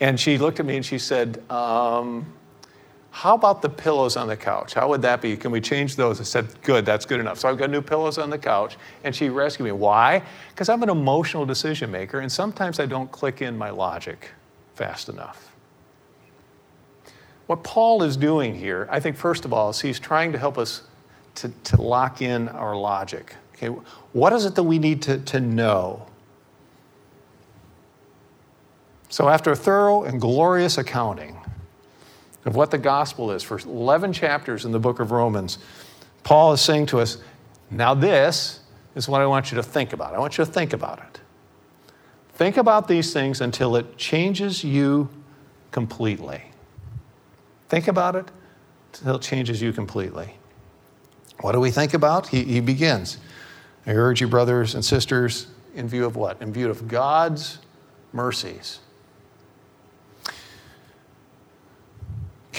and 0.00 0.18
she 0.18 0.38
looked 0.38 0.60
at 0.60 0.66
me 0.66 0.76
and 0.76 0.86
she 0.86 0.98
said, 0.98 1.42
um, 1.50 2.32
"How 3.10 3.34
about 3.34 3.62
the 3.62 3.68
pillows 3.68 4.16
on 4.16 4.28
the 4.28 4.36
couch? 4.36 4.74
How 4.74 4.88
would 4.88 5.02
that 5.02 5.20
be? 5.20 5.36
Can 5.36 5.50
we 5.50 5.60
change 5.60 5.96
those?" 5.96 6.20
I 6.20 6.24
said, 6.24 6.46
"Good, 6.62 6.86
that's 6.86 7.04
good 7.04 7.20
enough." 7.20 7.38
So 7.38 7.48
I've 7.48 7.58
got 7.58 7.70
new 7.70 7.82
pillows 7.82 8.18
on 8.18 8.30
the 8.30 8.38
couch, 8.38 8.76
and 9.04 9.14
she 9.14 9.28
rescued 9.28 9.66
me. 9.66 9.72
Why? 9.72 10.22
Because 10.50 10.68
I'm 10.68 10.82
an 10.82 10.90
emotional 10.90 11.44
decision 11.44 11.90
maker, 11.90 12.20
and 12.20 12.30
sometimes 12.30 12.80
I 12.80 12.86
don't 12.86 13.10
click 13.10 13.42
in 13.42 13.56
my 13.58 13.70
logic 13.70 14.30
fast 14.74 15.08
enough. 15.08 15.50
What 17.46 17.64
Paul 17.64 18.04
is 18.04 18.16
doing 18.16 18.54
here, 18.54 18.86
I 18.92 19.00
think, 19.00 19.16
first 19.16 19.44
of 19.44 19.52
all, 19.52 19.70
is 19.70 19.80
he's 19.80 19.98
trying 19.98 20.30
to 20.30 20.38
help 20.38 20.56
us 20.56 20.82
to, 21.34 21.48
to 21.64 21.82
lock 21.82 22.22
in 22.22 22.48
our 22.48 22.76
logic. 22.76 23.34
Okay, 23.54 23.66
what 24.12 24.32
is 24.32 24.44
it 24.44 24.54
that 24.54 24.62
we 24.62 24.78
need 24.78 25.02
to, 25.02 25.18
to 25.18 25.40
know? 25.40 26.06
So, 29.08 29.28
after 29.28 29.50
a 29.50 29.56
thorough 29.56 30.04
and 30.04 30.20
glorious 30.20 30.78
accounting 30.78 31.39
of 32.44 32.56
what 32.56 32.70
the 32.70 32.78
gospel 32.78 33.30
is 33.30 33.42
for 33.42 33.58
11 33.58 34.12
chapters 34.12 34.64
in 34.64 34.72
the 34.72 34.78
book 34.78 35.00
of 35.00 35.10
Romans, 35.10 35.58
Paul 36.22 36.52
is 36.52 36.60
saying 36.60 36.86
to 36.86 37.00
us, 37.00 37.18
now 37.70 37.94
this 37.94 38.60
is 38.94 39.08
what 39.08 39.20
I 39.20 39.26
want 39.26 39.50
you 39.50 39.56
to 39.56 39.62
think 39.62 39.92
about. 39.92 40.14
I 40.14 40.18
want 40.18 40.38
you 40.38 40.44
to 40.44 40.50
think 40.50 40.72
about 40.72 40.98
it. 40.98 41.20
Think 42.34 42.56
about 42.56 42.88
these 42.88 43.12
things 43.12 43.40
until 43.40 43.76
it 43.76 43.96
changes 43.96 44.64
you 44.64 45.08
completely. 45.70 46.42
Think 47.68 47.86
about 47.86 48.16
it 48.16 48.30
until 48.94 49.16
it 49.16 49.22
changes 49.22 49.62
you 49.62 49.72
completely. 49.72 50.34
What 51.40 51.52
do 51.52 51.60
we 51.60 51.70
think 51.70 51.94
about? 51.94 52.28
He, 52.28 52.44
he 52.44 52.60
begins. 52.60 53.18
I 53.86 53.92
urge 53.92 54.20
you, 54.20 54.28
brothers 54.28 54.74
and 54.74 54.84
sisters, 54.84 55.46
in 55.74 55.88
view 55.88 56.04
of 56.04 56.16
what? 56.16 56.40
In 56.42 56.52
view 56.52 56.68
of 56.68 56.88
God's 56.88 57.58
mercies. 58.12 58.80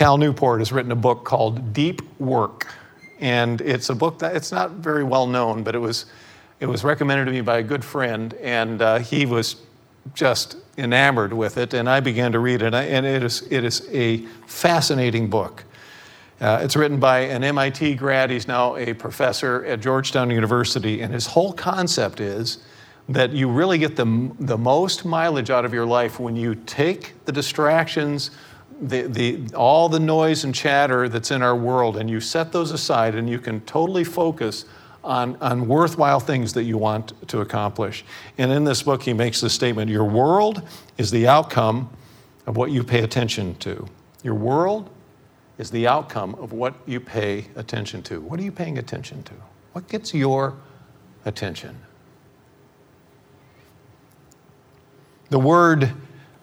Cal 0.01 0.17
Newport 0.17 0.62
has 0.62 0.72
written 0.72 0.91
a 0.91 0.96
book 0.96 1.24
called 1.24 1.74
Deep 1.74 2.01
Work. 2.20 2.74
And 3.20 3.62
it's 3.62 3.91
a 3.91 3.93
book 3.93 4.17
that 4.17 4.36
it's 4.36 4.51
not 4.51 4.72
very 4.72 5.03
well 5.03 5.27
known, 5.27 5.62
but 5.62 5.75
it 5.75 5.77
was, 5.77 6.08
it 6.60 6.65
was 6.65 6.84
recommended 6.84 7.25
to 7.25 7.31
me 7.31 7.41
by 7.41 7.60
a 7.60 7.62
good 7.62 7.86
friend, 7.86 8.34
and 8.41 8.81
uh, 8.81 8.98
he 8.98 9.27
was 9.27 9.58
just 10.15 10.58
enamored 10.75 11.34
with 11.34 11.55
it, 11.60 11.75
and 11.75 11.88
I 11.88 12.00
began 12.00 12.31
to 12.31 12.39
read 12.39 12.63
it, 12.63 12.74
and 12.74 13.05
it 13.05 13.22
is, 13.22 13.43
it 13.51 13.63
is 13.63 13.88
a 13.91 14.25
fascinating 14.48 15.29
book. 15.29 15.65
Uh, 16.39 16.62
it's 16.63 16.75
written 16.75 17.00
by 17.00 17.20
an 17.20 17.43
MIT 17.43 17.93
grad. 17.93 18.31
He's 18.31 18.48
now 18.48 18.77
a 18.77 18.96
professor 18.96 19.63
at 19.65 19.81
Georgetown 19.81 20.31
University, 20.31 21.01
and 21.01 21.13
his 21.13 21.27
whole 21.27 21.53
concept 21.53 22.20
is 22.20 22.58
that 23.08 23.34
you 23.34 23.48
really 23.48 23.77
get 23.77 23.96
the, 23.96 24.31
the 24.39 24.58
most 24.58 25.05
mileage 25.05 25.51
out 25.51 25.63
of 25.63 25.75
your 25.75 25.86
life 25.86 26.20
when 26.20 26.36
you 26.36 26.55
take 26.55 27.13
the 27.25 27.31
distractions, 27.31 28.31
the, 28.81 29.03
the, 29.03 29.55
all 29.55 29.89
the 29.89 30.00
noise 30.00 30.43
and 30.43 30.53
chatter 30.53 31.07
that's 31.07 31.31
in 31.31 31.41
our 31.43 31.55
world, 31.55 31.97
and 31.97 32.09
you 32.09 32.19
set 32.19 32.51
those 32.51 32.71
aside 32.71 33.15
and 33.15 33.29
you 33.29 33.39
can 33.39 33.61
totally 33.61 34.03
focus 34.03 34.65
on, 35.03 35.35
on 35.38 35.67
worthwhile 35.67 36.19
things 36.19 36.53
that 36.53 36.63
you 36.63 36.77
want 36.77 37.13
to 37.29 37.41
accomplish. 37.41 38.03
And 38.38 38.51
in 38.51 38.63
this 38.63 38.83
book, 38.83 39.03
he 39.03 39.13
makes 39.13 39.41
the 39.41 39.50
statement 39.50 39.89
Your 39.89 40.05
world 40.05 40.67
is 40.97 41.11
the 41.11 41.27
outcome 41.27 41.89
of 42.45 42.57
what 42.57 42.71
you 42.71 42.83
pay 42.83 43.03
attention 43.03 43.55
to. 43.55 43.88
Your 44.23 44.35
world 44.35 44.89
is 45.57 45.69
the 45.71 45.88
outcome 45.88 46.35
of 46.35 46.53
what 46.53 46.73
you 46.88 47.00
pay 47.00 47.45
attention 47.55 48.01
to. 48.03 48.19
What 48.21 48.39
are 48.39 48.43
you 48.43 48.51
paying 48.51 48.77
attention 48.77 49.23
to? 49.23 49.33
What 49.73 49.88
gets 49.88 50.13
your 50.13 50.55
attention? 51.25 51.79
The 55.29 55.39
word 55.39 55.91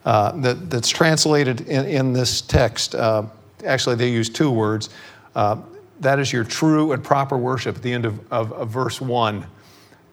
uh, 0.04 0.32
that, 0.40 0.70
that's 0.70 0.88
translated 0.88 1.62
in, 1.62 1.86
in 1.86 2.12
this 2.12 2.40
text, 2.40 2.94
uh, 2.94 3.24
actually, 3.64 3.96
they 3.96 4.10
use 4.10 4.28
two 4.28 4.50
words. 4.50 4.90
Uh, 5.34 5.56
that 6.00 6.18
is 6.18 6.32
your 6.32 6.44
true 6.44 6.92
and 6.92 7.02
proper 7.02 7.36
worship 7.36 7.76
at 7.76 7.82
the 7.82 7.92
end 7.92 8.06
of, 8.06 8.32
of, 8.32 8.52
of 8.52 8.70
verse 8.70 9.00
1. 9.00 9.46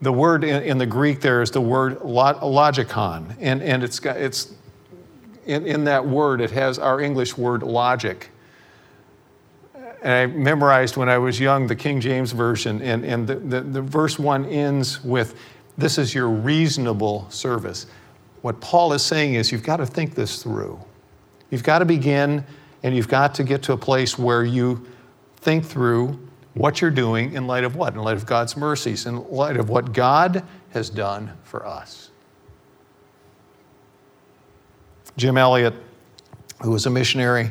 The 0.02 0.12
word 0.12 0.44
in, 0.44 0.62
in, 0.62 0.78
the 0.78 0.86
Greek 0.86 1.20
there 1.20 1.40
is 1.40 1.50
the 1.50 1.60
word 1.60 1.98
logikon, 2.00 3.34
and, 3.40 3.62
and 3.62 3.82
it's, 3.82 3.98
got, 3.98 4.16
it's 4.16 4.52
in, 5.46 5.66
in 5.66 5.84
that 5.84 6.06
word, 6.06 6.40
it 6.40 6.50
has 6.50 6.78
our 6.78 7.00
English 7.00 7.38
word 7.38 7.62
logic 7.62 8.30
and 10.06 10.12
I 10.12 10.26
memorized 10.26 10.96
when 10.96 11.08
I 11.08 11.18
was 11.18 11.40
young 11.40 11.66
the 11.66 11.74
King 11.74 12.00
James 12.00 12.30
Version, 12.30 12.80
and, 12.80 13.04
and 13.04 13.26
the, 13.26 13.34
the, 13.36 13.60
the 13.60 13.82
verse 13.82 14.20
1 14.20 14.44
ends 14.46 15.02
with, 15.02 15.34
This 15.76 15.98
is 15.98 16.14
your 16.14 16.28
reasonable 16.28 17.28
service. 17.28 17.86
What 18.46 18.60
Paul 18.60 18.92
is 18.92 19.02
saying 19.02 19.34
is, 19.34 19.50
you've 19.50 19.64
got 19.64 19.78
to 19.78 19.86
think 19.86 20.14
this 20.14 20.40
through. 20.40 20.78
You've 21.50 21.64
got 21.64 21.80
to 21.80 21.84
begin, 21.84 22.44
and 22.84 22.94
you've 22.94 23.08
got 23.08 23.34
to 23.34 23.42
get 23.42 23.60
to 23.64 23.72
a 23.72 23.76
place 23.76 24.16
where 24.16 24.44
you 24.44 24.86
think 25.38 25.64
through 25.64 26.16
what 26.54 26.80
you're 26.80 26.92
doing 26.92 27.32
in 27.32 27.48
light 27.48 27.64
of 27.64 27.74
what? 27.74 27.94
In 27.94 27.98
light 28.04 28.16
of 28.16 28.24
God's 28.24 28.56
mercies, 28.56 29.04
in 29.04 29.28
light 29.30 29.56
of 29.56 29.68
what 29.68 29.92
God 29.92 30.44
has 30.70 30.90
done 30.90 31.36
for 31.42 31.66
us. 31.66 32.12
Jim 35.16 35.36
Elliot, 35.36 35.74
who 36.62 36.70
was 36.70 36.86
a 36.86 36.90
missionary, 36.90 37.50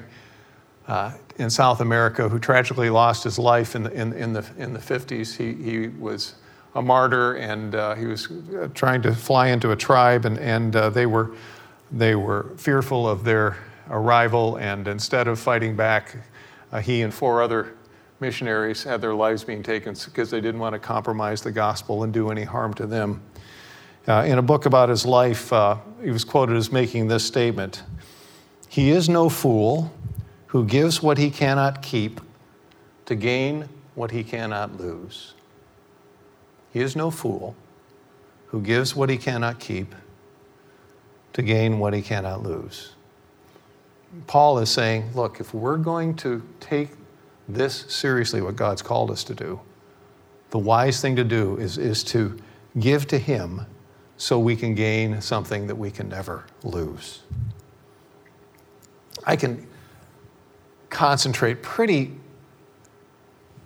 uh, 0.88 1.12
in 1.40 1.50
South 1.50 1.82
America 1.82 2.30
who 2.30 2.40
tragically 2.40 2.90
lost 2.90 3.26
his 3.26 3.38
life 3.38 3.76
in 3.76 3.84
the, 3.84 3.92
in, 3.92 4.14
in 4.14 4.32
the, 4.32 4.46
in 4.58 4.72
the 4.72 4.80
50s. 4.80 5.36
He, 5.36 5.62
he 5.62 5.90
was 5.90 6.36
a 6.76 6.82
martyr 6.82 7.36
and 7.36 7.74
uh, 7.74 7.96
he 7.96 8.06
was 8.06 8.30
uh, 8.30 8.68
trying 8.74 9.02
to 9.02 9.16
fly 9.16 9.48
into 9.48 9.72
a 9.72 9.76
tribe, 9.76 10.26
and, 10.26 10.38
and 10.38 10.76
uh, 10.76 10.90
they, 10.90 11.06
were, 11.06 11.34
they 11.92 12.16
were 12.16 12.52
fearful 12.58 13.08
of 13.08 13.24
their 13.24 13.58
arrival. 13.90 14.58
And 14.58 14.88
instead 14.88 15.28
of 15.28 15.40
fighting 15.40 15.76
back, 15.76 16.18
uh, 16.72 16.82
he 16.82 17.02
and 17.02 17.14
four 17.14 17.42
other 17.42 17.76
missionaries 18.20 18.84
had 18.84 19.02
their 19.02 19.14
lives 19.14 19.44
being 19.44 19.64
taken 19.64 19.96
because 20.06 20.30
they 20.30 20.42
didn't 20.42 20.60
want 20.60 20.74
to 20.74 20.80
compromise 20.80 21.42
the 21.42 21.52
gospel 21.52 22.04
and 22.04 22.14
do 22.14 22.30
any 22.30 22.44
harm 22.44 22.74
to 22.74 22.86
them. 22.86 23.22
Uh, 24.08 24.24
in 24.28 24.38
a 24.38 24.42
book 24.42 24.66
about 24.66 24.90
his 24.90 25.06
life, 25.06 25.52
uh, 25.52 25.78
he 26.04 26.12
was 26.12 26.24
quoted 26.24 26.56
as 26.56 26.72
making 26.72 27.08
this 27.08 27.26
statement 27.26 27.84
He 28.68 28.92
is 28.92 29.10
no 29.10 29.30
fool 29.30 29.92
who 30.48 30.66
gives 30.66 31.02
what 31.02 31.18
he 31.18 31.32
cannot 31.32 31.82
keep 31.82 32.22
to 33.06 33.16
gain 33.16 33.68
what 33.96 34.12
he 34.12 34.24
cannot 34.24 34.80
lose. 34.80 35.34
He 36.76 36.82
is 36.82 36.94
no 36.94 37.10
fool 37.10 37.56
who 38.48 38.60
gives 38.60 38.98
what 38.98 39.10
he 39.10 39.16
cannot 39.16 39.62
keep 39.62 39.96
to 41.32 41.42
gain 41.42 41.80
what 41.80 41.94
he 41.94 42.02
cannot 42.02 42.44
lose. 42.44 42.96
Paul 44.28 44.60
is 44.60 44.70
saying, 44.70 45.12
look, 45.16 45.40
if 45.40 45.54
we're 45.54 45.78
going 45.78 46.16
to 46.16 46.46
take 46.60 46.90
this 47.48 47.86
seriously, 47.88 48.42
what 48.42 48.58
God's 48.58 48.82
called 48.82 49.10
us 49.10 49.24
to 49.24 49.34
do, 49.34 49.62
the 50.50 50.60
wise 50.60 51.00
thing 51.00 51.16
to 51.16 51.24
do 51.24 51.56
is, 51.56 51.78
is 51.78 52.04
to 52.06 52.38
give 52.78 53.08
to 53.08 53.20
him 53.20 53.62
so 54.18 54.38
we 54.38 54.58
can 54.58 54.76
gain 54.76 55.22
something 55.22 55.68
that 55.68 55.76
we 55.76 55.90
can 55.90 56.10
never 56.10 56.46
lose. 56.62 57.22
I 59.26 59.38
can 59.38 59.66
concentrate 60.90 61.64
pretty 61.64 62.16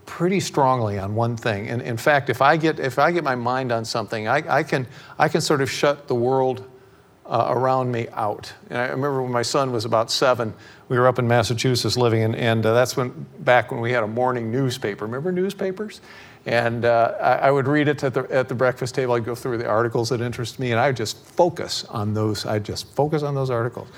pretty 0.10 0.40
strongly 0.40 0.98
on 0.98 1.14
one 1.14 1.38
thing. 1.38 1.70
And 1.70 1.84
in 1.84 1.96
fact, 1.96 2.32
if 2.32 2.42
I 2.42 2.58
get, 2.58 2.80
if 2.80 2.98
I 2.98 3.12
get 3.12 3.24
my 3.24 3.36
mind 3.36 3.72
on 3.72 3.86
something, 3.86 4.28
I, 4.28 4.58
I, 4.58 4.64
can, 4.64 4.88
I 5.20 5.30
can 5.30 5.40
sort 5.40 5.62
of 5.62 5.70
shut 5.70 6.08
the 6.08 6.16
world 6.16 6.68
uh, 7.28 7.46
around 7.50 7.92
me 7.92 8.08
out. 8.14 8.52
And 8.72 8.80
I 8.80 8.88
remember 8.88 9.22
when 9.22 9.32
my 9.32 9.44
son 9.44 9.72
was 9.72 9.86
about 9.86 10.10
seven, 10.10 10.52
we 10.90 10.98
were 10.98 11.08
up 11.08 11.20
in 11.20 11.28
Massachusetts 11.28 11.96
living, 11.96 12.24
and, 12.24 12.36
and 12.36 12.66
uh, 12.66 12.74
that's 12.74 12.98
when, 12.98 13.28
back 13.42 13.72
when 13.72 13.82
we 13.82 13.92
had 13.92 14.04
a 14.04 14.08
morning 14.08 14.52
newspaper. 14.52 15.06
Remember 15.06 15.32
newspapers? 15.32 16.02
And 16.48 16.86
uh, 16.86 17.16
I, 17.22 17.34
I, 17.34 17.52
would 17.52 17.68
read 17.68 17.88
it 17.88 18.04
at 18.04 18.16
the, 18.16 18.24
at 18.32 18.50
the 18.50 18.56
breakfast 18.56 18.96
table. 18.96 19.14
I'd 19.14 19.26
go 19.26 19.36
through 19.36 19.60
the 19.60 19.68
articles 19.68 20.10
that 20.10 20.22
interest 20.22 20.58
me, 20.58 20.72
and 20.72 20.80
I 20.80 20.88
would 20.88 20.98
just 20.98 21.24
focus 21.24 21.86
on 21.86 22.16
those. 22.16 22.48
I'd 22.48 22.66
just 22.66 22.88
focus 22.96 23.22
on 23.22 23.36
those 23.36 23.52
articles 23.52 23.90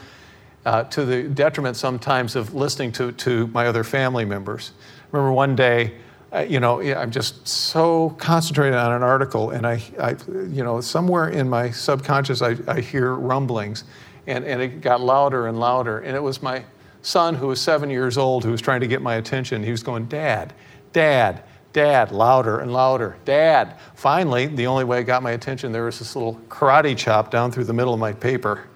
uh, 0.66 0.84
to 0.84 1.06
the 1.06 1.24
detriment 1.24 1.78
sometimes 1.78 2.36
of 2.36 2.54
listening 2.54 2.92
to, 2.94 3.14
to 3.14 3.48
my 3.48 3.68
other 3.68 3.86
family 3.86 4.26
members. 4.26 4.74
Remember 5.12 5.32
one 5.32 5.56
day, 5.56 5.94
uh, 6.34 6.40
you 6.40 6.60
know, 6.60 6.82
I'm 6.82 7.12
just 7.12 7.46
so 7.46 8.12
concentrated 8.12 8.76
on 8.76 8.94
an 8.94 9.04
article, 9.04 9.50
and 9.50 9.68
I, 9.68 9.82
I 10.00 10.16
you 10.50 10.64
know, 10.64 10.80
somewhere 10.80 11.30
in 11.30 11.50
my 11.50 11.72
subconscious, 11.72 12.42
I, 12.42 12.56
I 12.68 12.80
hear 12.80 13.16
rumblings, 13.16 13.84
and, 14.28 14.46
and 14.46 14.62
it 14.62 14.82
got 14.82 15.02
louder 15.02 15.48
and 15.48 15.60
louder. 15.60 16.00
And 16.00 16.16
it 16.16 16.24
was 16.24 16.42
my 16.42 16.64
son, 17.02 17.36
who 17.36 17.48
was 17.48 17.60
seven 17.60 17.90
years 17.90 18.18
old, 18.18 18.46
who 18.46 18.52
was 18.52 18.62
trying 18.62 18.80
to 18.82 18.88
get 18.88 19.02
my 19.02 19.16
attention. 19.16 19.62
He 19.62 19.72
was 19.72 19.84
going, 19.84 20.06
Dad, 20.06 20.54
Dad, 20.94 21.44
Dad, 21.74 22.12
louder 22.12 22.60
and 22.60 22.72
louder, 22.72 23.18
Dad. 23.26 23.78
Finally, 23.96 24.48
the 24.48 24.68
only 24.68 24.84
way 24.84 25.02
it 25.02 25.04
got 25.04 25.24
my 25.24 25.32
attention, 25.32 25.72
there 25.72 25.86
was 25.86 26.00
this 26.00 26.16
little 26.16 26.36
karate 26.48 26.98
chop 26.98 27.32
down 27.32 27.52
through 27.52 27.66
the 27.66 27.74
middle 27.74 27.94
of 27.94 28.00
my 28.00 28.14
paper. 28.14 28.68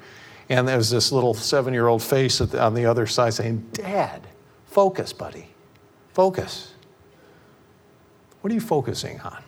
And 0.49 0.67
there's 0.67 0.89
this 0.89 1.11
little 1.11 1.33
seven 1.33 1.73
year 1.73 1.87
old 1.87 2.03
face 2.03 2.39
on 2.39 2.73
the 2.73 2.85
other 2.85 3.07
side 3.07 3.33
saying, 3.33 3.65
Dad, 3.73 4.27
focus, 4.65 5.11
buddy. 5.11 5.54
Focus. 6.15 6.71
What 8.39 8.49
are 8.49 8.53
you 8.53 8.61
focusing 8.61 9.19
on? 9.19 9.43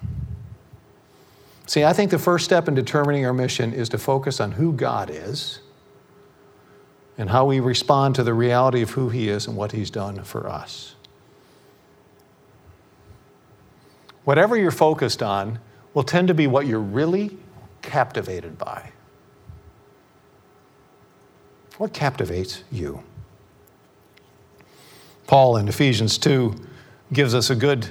See, 1.66 1.86
I 1.86 1.94
think 1.94 2.12
the 2.12 2.20
first 2.20 2.44
step 2.44 2.68
in 2.68 2.76
determining 2.76 3.26
our 3.26 3.32
mission 3.32 3.72
is 3.72 3.88
to 3.90 3.98
focus 3.98 4.42
on 4.42 4.52
who 4.52 4.74
God 4.74 5.10
is 5.10 5.62
and 7.18 7.30
how 7.30 7.46
we 7.46 7.62
respond 7.62 8.16
to 8.16 8.24
the 8.24 8.34
reality 8.34 8.82
of 8.82 8.90
who 8.92 9.08
He 9.08 9.30
is 9.30 9.48
and 9.48 9.56
what 9.56 9.72
He's 9.72 9.90
done 9.90 10.22
for 10.26 10.46
us. 10.50 10.96
Whatever 14.26 14.58
you're 14.58 14.70
focused 14.70 15.24
on 15.24 15.60
will 15.94 16.04
tend 16.04 16.28
to 16.28 16.34
be 16.34 16.48
what 16.48 16.68
you're 16.68 16.82
really 16.82 17.38
captivated 17.82 18.58
by. 18.58 18.92
What 21.78 21.94
captivates 21.94 22.66
you? 22.70 23.04
Paul 25.28 25.58
in 25.58 25.68
Ephesians 25.68 26.18
2 26.18 26.56
gives 27.14 27.36
us 27.36 27.50
a 27.50 27.56
good 27.56 27.88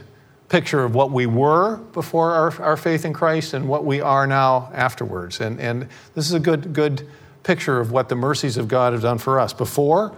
picture 0.48 0.84
of 0.84 0.94
what 0.94 1.10
we 1.10 1.26
were 1.26 1.76
before 1.92 2.32
our, 2.32 2.62
our 2.62 2.76
faith 2.76 3.04
in 3.04 3.12
Christ 3.12 3.52
and 3.52 3.68
what 3.68 3.84
we 3.84 4.00
are 4.00 4.26
now 4.26 4.70
afterwards. 4.74 5.40
And, 5.40 5.60
and 5.60 5.88
this 6.14 6.26
is 6.26 6.32
a 6.32 6.40
good, 6.40 6.72
good 6.72 7.06
picture 7.42 7.78
of 7.78 7.92
what 7.92 8.08
the 8.08 8.14
mercies 8.14 8.56
of 8.56 8.68
God 8.68 8.92
have 8.92 9.02
done 9.02 9.18
for 9.18 9.38
us. 9.38 9.52
Before, 9.52 10.16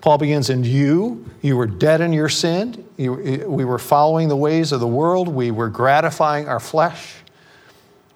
Paul 0.00 0.18
begins 0.18 0.50
in 0.50 0.64
you, 0.64 1.28
you 1.42 1.56
were 1.56 1.66
dead 1.66 2.00
in 2.00 2.12
your 2.12 2.28
sin. 2.28 2.86
You, 2.96 3.14
we 3.48 3.64
were 3.64 3.78
following 3.78 4.28
the 4.28 4.36
ways 4.36 4.72
of 4.72 4.80
the 4.80 4.86
world. 4.86 5.28
We 5.28 5.50
were 5.50 5.68
gratifying 5.68 6.48
our 6.48 6.60
flesh. 6.60 7.16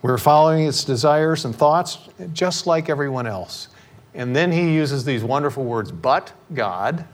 We 0.03 0.11
were 0.11 0.19
following 0.19 0.67
its 0.67 0.85
desires 0.85 1.45
and 1.45 1.55
thoughts 1.55 1.99
just 2.33 2.67
like 2.67 2.89
everyone 2.89 3.27
else. 3.27 3.69
And 4.15 4.35
then 4.35 4.53
he 4.53 4.75
uses 4.75 5.05
these 5.05 5.25
wonderful 5.25 5.65
words, 5.65 5.91
but 5.91 6.33
God. 6.55 7.07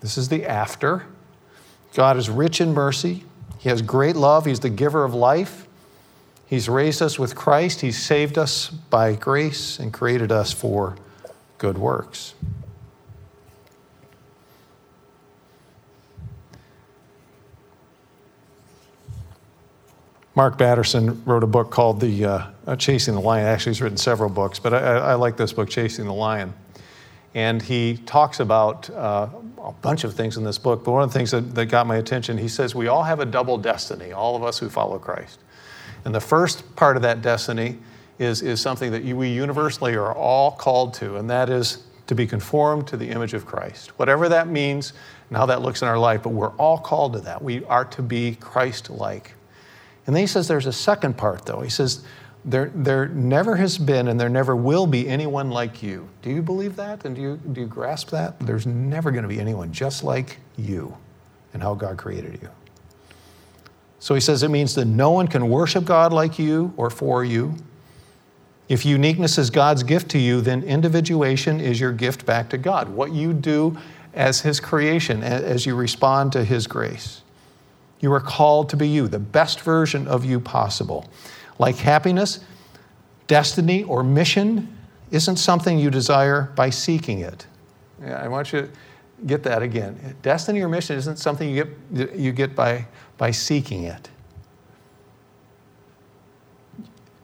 This 0.00 0.18
is 0.18 0.28
the 0.28 0.44
after. 0.44 1.04
God 1.94 2.16
is 2.16 2.28
rich 2.28 2.60
in 2.60 2.74
mercy. 2.74 3.24
He 3.58 3.68
has 3.68 3.82
great 3.82 4.16
love. 4.16 4.44
He's 4.44 4.60
the 4.60 4.70
giver 4.70 5.04
of 5.04 5.14
life. 5.14 5.66
He's 6.46 6.68
raised 6.68 7.02
us 7.02 7.18
with 7.18 7.34
Christ. 7.34 7.80
He's 7.80 8.00
saved 8.00 8.38
us 8.38 8.68
by 8.68 9.14
grace 9.14 9.78
and 9.78 9.92
created 9.92 10.30
us 10.30 10.52
for 10.52 10.96
good 11.58 11.78
works. 11.78 12.34
Mark 20.36 20.58
Batterson 20.58 21.22
wrote 21.24 21.42
a 21.42 21.46
book 21.46 21.70
called 21.70 21.98
The 21.98 22.24
uh, 22.26 22.76
Chasing 22.76 23.14
the 23.14 23.20
Lion. 23.20 23.46
Actually, 23.46 23.70
he's 23.70 23.80
written 23.80 23.96
several 23.96 24.28
books, 24.28 24.58
but 24.58 24.74
I, 24.74 24.78
I, 24.98 25.14
like 25.14 25.38
this 25.38 25.54
book, 25.54 25.70
Chasing 25.70 26.04
the 26.04 26.12
Lion. 26.12 26.52
And 27.36 27.60
he 27.60 27.98
talks 27.98 28.40
about 28.40 28.88
uh, 28.88 29.28
a 29.62 29.72
bunch 29.82 30.04
of 30.04 30.14
things 30.14 30.38
in 30.38 30.44
this 30.44 30.56
book, 30.56 30.82
but 30.82 30.92
one 30.92 31.02
of 31.02 31.12
the 31.12 31.18
things 31.18 31.32
that, 31.32 31.54
that 31.54 31.66
got 31.66 31.86
my 31.86 31.96
attention, 31.96 32.38
he 32.38 32.48
says, 32.48 32.74
We 32.74 32.88
all 32.88 33.02
have 33.02 33.20
a 33.20 33.26
double 33.26 33.58
destiny, 33.58 34.10
all 34.10 34.36
of 34.36 34.42
us 34.42 34.58
who 34.58 34.70
follow 34.70 34.98
Christ. 34.98 35.40
And 36.06 36.14
the 36.14 36.20
first 36.20 36.74
part 36.76 36.96
of 36.96 37.02
that 37.02 37.20
destiny 37.20 37.76
is, 38.18 38.40
is 38.40 38.62
something 38.62 38.90
that 38.90 39.04
we 39.04 39.28
universally 39.28 39.96
are 39.96 40.14
all 40.14 40.50
called 40.50 40.94
to, 40.94 41.16
and 41.16 41.28
that 41.28 41.50
is 41.50 41.84
to 42.06 42.14
be 42.14 42.26
conformed 42.26 42.86
to 42.86 42.96
the 42.96 43.10
image 43.10 43.34
of 43.34 43.44
Christ. 43.44 43.90
Whatever 43.98 44.30
that 44.30 44.48
means 44.48 44.94
and 45.28 45.36
how 45.36 45.44
that 45.44 45.60
looks 45.60 45.82
in 45.82 45.88
our 45.88 45.98
life, 45.98 46.22
but 46.22 46.30
we're 46.30 46.56
all 46.56 46.78
called 46.78 47.12
to 47.12 47.20
that. 47.20 47.42
We 47.42 47.62
are 47.66 47.84
to 47.84 48.02
be 48.02 48.36
Christ 48.36 48.88
like. 48.88 49.34
And 50.06 50.16
then 50.16 50.22
he 50.22 50.26
says 50.26 50.48
there's 50.48 50.64
a 50.64 50.72
second 50.72 51.18
part, 51.18 51.44
though. 51.44 51.60
He 51.60 51.68
says, 51.68 52.02
there, 52.46 52.70
there 52.74 53.08
never 53.08 53.56
has 53.56 53.76
been 53.76 54.06
and 54.06 54.18
there 54.18 54.28
never 54.28 54.54
will 54.54 54.86
be 54.86 55.08
anyone 55.08 55.50
like 55.50 55.82
you. 55.82 56.08
Do 56.22 56.30
you 56.30 56.40
believe 56.40 56.76
that? 56.76 57.04
And 57.04 57.16
do 57.16 57.20
you, 57.20 57.36
do 57.52 57.62
you 57.62 57.66
grasp 57.66 58.10
that? 58.10 58.38
There's 58.38 58.66
never 58.66 59.10
going 59.10 59.24
to 59.24 59.28
be 59.28 59.40
anyone 59.40 59.72
just 59.72 60.04
like 60.04 60.38
you 60.56 60.96
and 61.52 61.62
how 61.62 61.74
God 61.74 61.98
created 61.98 62.38
you. 62.40 62.48
So 63.98 64.14
he 64.14 64.20
says 64.20 64.44
it 64.44 64.50
means 64.50 64.76
that 64.76 64.84
no 64.84 65.10
one 65.10 65.26
can 65.26 65.50
worship 65.50 65.84
God 65.84 66.12
like 66.12 66.38
you 66.38 66.72
or 66.76 66.88
for 66.88 67.24
you. 67.24 67.56
If 68.68 68.86
uniqueness 68.86 69.38
is 69.38 69.50
God's 69.50 69.82
gift 69.82 70.10
to 70.12 70.18
you, 70.18 70.40
then 70.40 70.62
individuation 70.62 71.60
is 71.60 71.80
your 71.80 71.92
gift 71.92 72.24
back 72.26 72.48
to 72.50 72.58
God. 72.58 72.88
What 72.88 73.12
you 73.12 73.32
do 73.32 73.76
as 74.14 74.40
His 74.40 74.60
creation, 74.60 75.22
as 75.22 75.66
you 75.66 75.74
respond 75.74 76.32
to 76.32 76.44
His 76.44 76.66
grace. 76.66 77.22
You 78.00 78.12
are 78.12 78.20
called 78.20 78.68
to 78.70 78.76
be 78.76 78.88
you, 78.88 79.08
the 79.08 79.18
best 79.18 79.60
version 79.60 80.06
of 80.06 80.24
you 80.24 80.38
possible. 80.38 81.08
Like 81.58 81.76
happiness, 81.76 82.40
destiny, 83.26 83.82
or 83.84 84.02
mission 84.02 84.76
isn't 85.10 85.36
something 85.36 85.78
you 85.78 85.90
desire 85.90 86.52
by 86.56 86.70
seeking 86.70 87.20
it. 87.20 87.46
Yeah, 88.02 88.22
I 88.22 88.28
want 88.28 88.52
you 88.52 88.62
to 88.62 88.68
get 89.26 89.42
that 89.44 89.62
again. 89.62 90.16
Destiny 90.22 90.60
or 90.60 90.68
mission 90.68 90.96
isn't 90.96 91.16
something 91.16 91.48
you 91.48 91.64
get, 91.92 92.14
you 92.14 92.32
get 92.32 92.54
by, 92.54 92.86
by 93.16 93.30
seeking 93.30 93.84
it. 93.84 94.10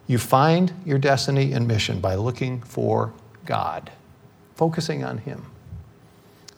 You 0.07 0.19
find 0.19 0.73
your 0.85 0.99
destiny 0.99 1.53
and 1.53 1.67
mission 1.67 2.01
by 2.01 2.15
looking 2.17 2.61
for 2.63 3.13
God, 3.45 3.91
focusing 4.55 5.05
on 5.05 5.19
Him. 5.19 5.47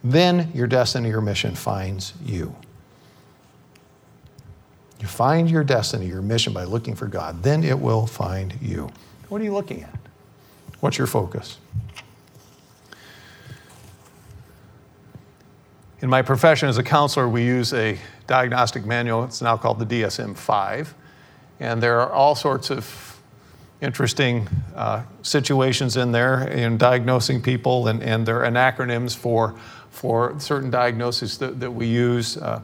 Then 0.03 0.51
your 0.55 0.67
destiny 0.67 1.13
or 1.13 1.21
mission 1.21 1.55
finds 1.55 2.13
you. 2.25 2.55
You 5.05 5.09
find 5.09 5.51
your 5.51 5.65
destiny, 5.65 6.07
your 6.07 6.23
mission 6.23 6.55
by 6.55 6.65
looking 6.65 6.95
for 6.95 7.07
God, 7.07 7.43
then 7.43 7.63
it 7.63 7.79
will 7.79 8.07
find 8.07 8.55
you. 8.63 8.91
What 9.29 9.39
are 9.43 9.45
you 9.45 9.53
looking 9.53 9.83
at? 9.83 9.99
What's 10.81 10.97
your 10.97 11.07
focus? 11.07 11.59
In 16.01 16.09
my 16.09 16.23
profession 16.23 16.71
as 16.71 16.79
a 16.79 16.83
counselor, 16.83 17.29
we 17.29 17.45
use 17.45 17.75
a 17.75 17.99
diagnostic 18.27 18.87
manual. 18.87 19.25
It's 19.25 19.43
now 19.43 19.59
called 19.59 19.79
the 19.79 19.85
DSM 19.85 20.39
5. 20.39 20.95
And 21.61 21.83
there 21.83 22.01
are 22.01 22.11
all 22.11 22.35
sorts 22.35 22.71
of 22.71 23.21
interesting 23.83 24.49
uh, 24.75 25.03
situations 25.21 25.99
in 25.99 26.13
there 26.13 26.49
in 26.49 26.79
diagnosing 26.79 27.43
people, 27.43 27.89
and, 27.89 28.03
and 28.03 28.25
there 28.25 28.43
are 28.43 28.51
acronyms 28.51 29.15
for, 29.15 29.55
for 29.91 30.41
certain 30.41 30.71
diagnoses 30.71 31.37
that, 31.37 31.61
that 31.61 31.73
we 31.73 31.89
use. 31.89 32.39
Uh, 32.39 32.63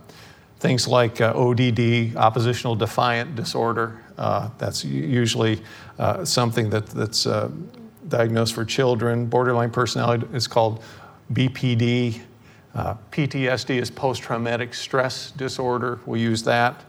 Things 0.61 0.87
like 0.87 1.20
uh, 1.20 1.33
ODD, 1.35 2.16
oppositional 2.16 2.77
defiant 2.77 3.35
disorder, 3.35 4.01
uh, 4.18 4.51
that's 4.59 4.85
usually 4.85 5.62
uh, 5.99 6.25
something 6.25 6.68
that, 6.68 6.87
that's 6.88 7.27
uh, 7.27 7.51
diagnosed 8.09 8.55
for 8.55 8.64
children. 8.66 9.25
Borderline 9.25 9.70
personality 9.70 10.27
is 10.35 10.46
called 10.46 10.83
BPD. 11.33 12.20
Uh, 12.75 12.94
PTSD 13.11 13.81
is 13.81 13.90
post 13.90 14.23
traumatic 14.23 14.75
stress 14.75 15.31
disorder. 15.31 15.99
We 16.05 16.20
use 16.20 16.42
that. 16.42 16.85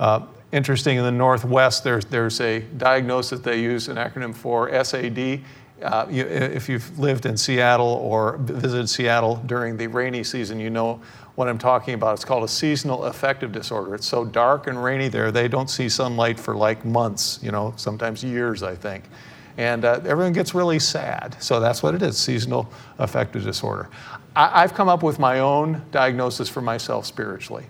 Uh, 0.00 0.22
interesting, 0.52 0.96
in 0.96 1.04
the 1.04 1.12
Northwest, 1.12 1.84
there's, 1.84 2.06
there's 2.06 2.40
a 2.40 2.60
diagnosis 2.60 3.40
that 3.40 3.44
they 3.44 3.60
use 3.60 3.88
an 3.88 3.96
acronym 3.96 4.34
for 4.34 4.70
SAD. 4.82 5.42
Uh, 5.82 6.06
you, 6.08 6.24
if 6.24 6.68
you've 6.68 6.98
lived 6.98 7.26
in 7.26 7.36
Seattle 7.36 7.86
or 7.86 8.36
visited 8.38 8.88
Seattle 8.88 9.42
during 9.46 9.76
the 9.76 9.86
rainy 9.88 10.22
season, 10.22 10.60
you 10.60 10.70
know 10.70 11.00
what 11.34 11.48
I'm 11.48 11.58
talking 11.58 11.94
about. 11.94 12.14
It's 12.14 12.24
called 12.24 12.44
a 12.44 12.48
seasonal 12.48 13.04
affective 13.04 13.52
disorder. 13.52 13.94
It's 13.94 14.06
so 14.06 14.24
dark 14.24 14.66
and 14.66 14.82
rainy 14.82 15.08
there, 15.08 15.32
they 15.32 15.48
don't 15.48 15.68
see 15.68 15.88
sunlight 15.88 16.38
for 16.38 16.54
like 16.54 16.84
months, 16.84 17.40
you 17.42 17.50
know, 17.50 17.74
sometimes 17.76 18.22
years, 18.22 18.62
I 18.62 18.74
think. 18.74 19.04
And 19.56 19.84
uh, 19.84 20.00
everyone 20.04 20.32
gets 20.32 20.54
really 20.54 20.78
sad. 20.78 21.36
So 21.40 21.60
that's 21.60 21.82
what 21.82 21.94
it 21.94 22.02
is 22.02 22.16
seasonal 22.16 22.68
affective 22.98 23.44
disorder. 23.44 23.88
I, 24.34 24.62
have 24.62 24.74
come 24.74 24.88
up 24.88 25.02
with 25.02 25.20
my 25.20 25.40
own 25.40 25.82
diagnosis 25.92 26.48
for 26.48 26.60
myself 26.60 27.06
spiritually. 27.06 27.66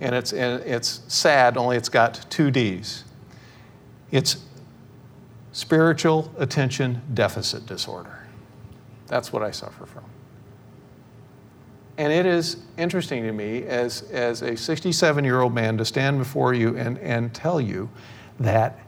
And 0.00 0.14
it's, 0.14 0.32
and 0.32 0.62
it's 0.62 1.00
sad, 1.08 1.56
only 1.56 1.76
it's 1.76 1.88
got 1.88 2.24
two 2.30 2.50
D's. 2.50 3.04
It's 4.12 4.36
spiritual 5.54 6.30
attention 6.36 7.00
deficit 7.14 7.64
disorder. 7.64 8.26
That's 9.06 9.32
what 9.32 9.42
I 9.42 9.52
suffer 9.52 9.86
from. 9.86 10.04
And 11.96 12.12
it 12.12 12.26
is 12.26 12.56
interesting 12.76 13.22
to 13.22 13.32
me 13.32 13.62
as, 13.62 14.02
as 14.10 14.42
a 14.42 14.56
67 14.56 15.24
year 15.24 15.40
old 15.40 15.54
man 15.54 15.78
to 15.78 15.84
stand 15.84 16.18
before 16.18 16.54
you 16.54 16.76
and, 16.76 16.98
and 16.98 17.32
tell 17.32 17.60
you 17.60 17.88
that 18.40 18.80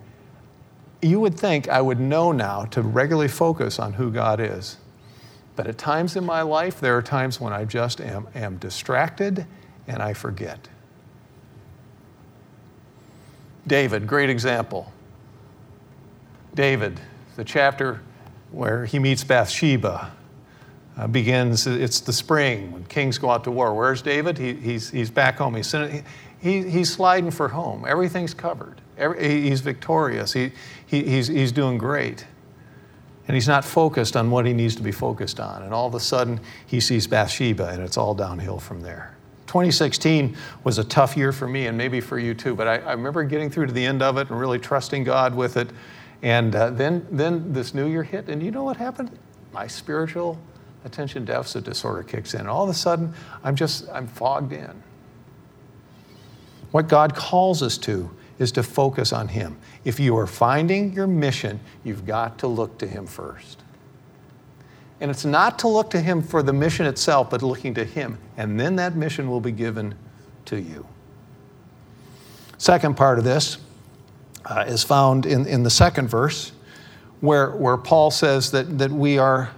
you 1.00 1.20
would 1.20 1.38
think 1.38 1.68
I 1.68 1.80
would 1.80 2.00
know 2.00 2.32
now 2.32 2.64
to 2.66 2.82
regularly 2.82 3.28
focus 3.28 3.78
on 3.78 3.92
who 3.92 4.10
God 4.10 4.40
is. 4.40 4.76
But 5.54 5.68
at 5.68 5.78
times 5.78 6.16
in 6.16 6.24
my 6.24 6.42
life, 6.42 6.80
there 6.80 6.96
are 6.96 7.02
times 7.02 7.40
when 7.40 7.52
I 7.52 7.64
just 7.64 8.00
am, 8.00 8.26
am 8.34 8.56
distracted 8.56 9.46
and 9.86 10.02
I 10.02 10.14
forget. 10.14 10.68
David, 13.68 14.08
great 14.08 14.30
example. 14.30 14.92
David, 16.56 16.98
the 17.36 17.44
chapter 17.44 18.00
where 18.50 18.86
he 18.86 18.98
meets 18.98 19.22
Bathsheba, 19.22 20.10
uh, 20.96 21.06
begins, 21.06 21.66
it's 21.66 22.00
the 22.00 22.12
spring 22.12 22.72
when 22.72 22.84
kings 22.86 23.18
go 23.18 23.30
out 23.30 23.44
to 23.44 23.50
war. 23.50 23.74
Where's 23.74 24.00
David? 24.00 24.38
He, 24.38 24.54
he's, 24.54 24.90
he's 24.90 25.10
back 25.10 25.36
home. 25.36 25.54
He's, 25.54 25.70
he, 26.40 26.62
he's 26.62 26.90
sliding 26.92 27.30
for 27.30 27.48
home. 27.48 27.84
Everything's 27.86 28.32
covered. 28.32 28.80
Every, 28.96 29.42
he's 29.42 29.60
victorious. 29.60 30.32
He, 30.32 30.52
he, 30.86 31.04
he's, 31.04 31.28
he's 31.28 31.52
doing 31.52 31.76
great. 31.76 32.26
And 33.28 33.34
he's 33.34 33.48
not 33.48 33.64
focused 33.64 34.16
on 34.16 34.30
what 34.30 34.46
he 34.46 34.54
needs 34.54 34.74
to 34.76 34.82
be 34.82 34.92
focused 34.92 35.38
on. 35.38 35.62
And 35.62 35.74
all 35.74 35.86
of 35.86 35.94
a 35.94 36.00
sudden, 36.00 36.40
he 36.66 36.80
sees 36.80 37.06
Bathsheba, 37.06 37.68
and 37.68 37.82
it's 37.82 37.98
all 37.98 38.14
downhill 38.14 38.58
from 38.58 38.80
there. 38.80 39.16
2016 39.48 40.36
was 40.64 40.78
a 40.78 40.84
tough 40.84 41.16
year 41.16 41.32
for 41.32 41.46
me, 41.46 41.66
and 41.66 41.76
maybe 41.76 42.00
for 42.00 42.18
you 42.18 42.34
too, 42.34 42.54
but 42.54 42.66
I, 42.66 42.76
I 42.78 42.92
remember 42.92 43.22
getting 43.24 43.50
through 43.50 43.66
to 43.66 43.72
the 43.72 43.84
end 43.84 44.02
of 44.02 44.16
it 44.16 44.30
and 44.30 44.38
really 44.38 44.58
trusting 44.58 45.04
God 45.04 45.34
with 45.34 45.56
it. 45.56 45.70
And 46.22 46.54
uh, 46.54 46.70
then, 46.70 47.06
then 47.10 47.52
this 47.52 47.74
new 47.74 47.86
year 47.86 48.02
hit, 48.02 48.28
and 48.28 48.42
you 48.42 48.50
know 48.50 48.64
what 48.64 48.76
happened? 48.76 49.16
My 49.52 49.66
spiritual 49.66 50.38
attention 50.84 51.24
deficit 51.24 51.64
disorder 51.64 52.02
kicks 52.02 52.34
in. 52.34 52.40
And 52.40 52.48
all 52.48 52.64
of 52.64 52.70
a 52.70 52.74
sudden, 52.74 53.12
I'm 53.44 53.56
just, 53.56 53.88
I'm 53.90 54.06
fogged 54.06 54.52
in. 54.52 54.82
What 56.70 56.88
God 56.88 57.14
calls 57.14 57.62
us 57.62 57.78
to 57.78 58.10
is 58.38 58.52
to 58.52 58.62
focus 58.62 59.12
on 59.12 59.28
Him. 59.28 59.58
If 59.84 59.98
you 59.98 60.16
are 60.16 60.26
finding 60.26 60.92
your 60.92 61.06
mission, 61.06 61.60
you've 61.84 62.06
got 62.06 62.38
to 62.38 62.46
look 62.46 62.78
to 62.78 62.86
Him 62.86 63.06
first. 63.06 63.62
And 65.00 65.10
it's 65.10 65.24
not 65.24 65.58
to 65.60 65.68
look 65.68 65.90
to 65.90 66.00
Him 66.00 66.22
for 66.22 66.42
the 66.42 66.52
mission 66.52 66.86
itself, 66.86 67.30
but 67.30 67.42
looking 67.42 67.74
to 67.74 67.84
Him. 67.84 68.18
And 68.36 68.58
then 68.58 68.76
that 68.76 68.96
mission 68.96 69.28
will 69.28 69.40
be 69.40 69.52
given 69.52 69.94
to 70.46 70.60
you. 70.60 70.86
Second 72.58 72.96
part 72.96 73.18
of 73.18 73.24
this 73.24 73.58
uh, 74.46 74.64
is 74.66 74.82
found 74.82 75.26
in, 75.26 75.46
in 75.46 75.62
the 75.62 75.70
second 75.70 76.08
verse, 76.08 76.52
where, 77.20 77.50
where 77.50 77.76
Paul 77.76 78.10
says 78.10 78.50
that, 78.52 78.78
that 78.78 78.90
we 78.90 79.18
are 79.18 79.50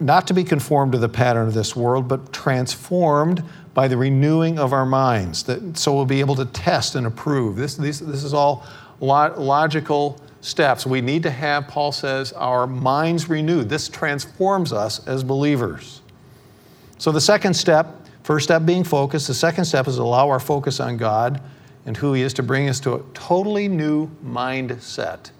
not 0.00 0.26
to 0.26 0.34
be 0.34 0.42
conformed 0.42 0.92
to 0.92 0.98
the 0.98 1.08
pattern 1.08 1.46
of 1.46 1.54
this 1.54 1.76
world, 1.76 2.08
but 2.08 2.32
transformed 2.32 3.44
by 3.74 3.88
the 3.88 3.96
renewing 3.96 4.58
of 4.58 4.72
our 4.72 4.84
minds, 4.84 5.44
that, 5.44 5.78
so 5.78 5.94
we'll 5.94 6.04
be 6.04 6.20
able 6.20 6.34
to 6.34 6.44
test 6.46 6.94
and 6.94 7.06
approve. 7.06 7.56
This, 7.56 7.76
this, 7.76 8.00
this 8.00 8.24
is 8.24 8.34
all 8.34 8.66
logical 9.00 10.20
steps. 10.40 10.84
We 10.84 11.00
need 11.00 11.22
to 11.22 11.30
have, 11.30 11.68
Paul 11.68 11.92
says, 11.92 12.32
our 12.32 12.66
minds 12.66 13.28
renewed. 13.28 13.68
This 13.68 13.88
transforms 13.88 14.72
us 14.72 15.06
as 15.06 15.22
believers. 15.22 16.02
So 16.98 17.12
the 17.12 17.20
second 17.20 17.54
step, 17.54 18.06
first 18.22 18.44
step 18.44 18.66
being 18.66 18.84
focus, 18.84 19.26
the 19.26 19.34
second 19.34 19.64
step 19.64 19.88
is 19.88 19.98
allow 19.98 20.28
our 20.28 20.40
focus 20.40 20.80
on 20.80 20.96
God 20.96 21.40
and 21.86 21.96
who 21.96 22.12
He 22.12 22.22
is 22.22 22.32
to 22.34 22.42
bring 22.42 22.68
us 22.68 22.80
to 22.80 22.94
a 22.94 23.02
totally 23.14 23.68
new 23.68 24.08
mindset. 24.24 25.30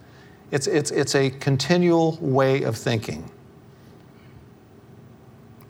It's, 0.51 0.67
it's, 0.67 0.91
it's 0.91 1.15
a 1.15 1.31
continual 1.31 2.19
way 2.21 2.63
of 2.63 2.77
thinking. 2.77 3.31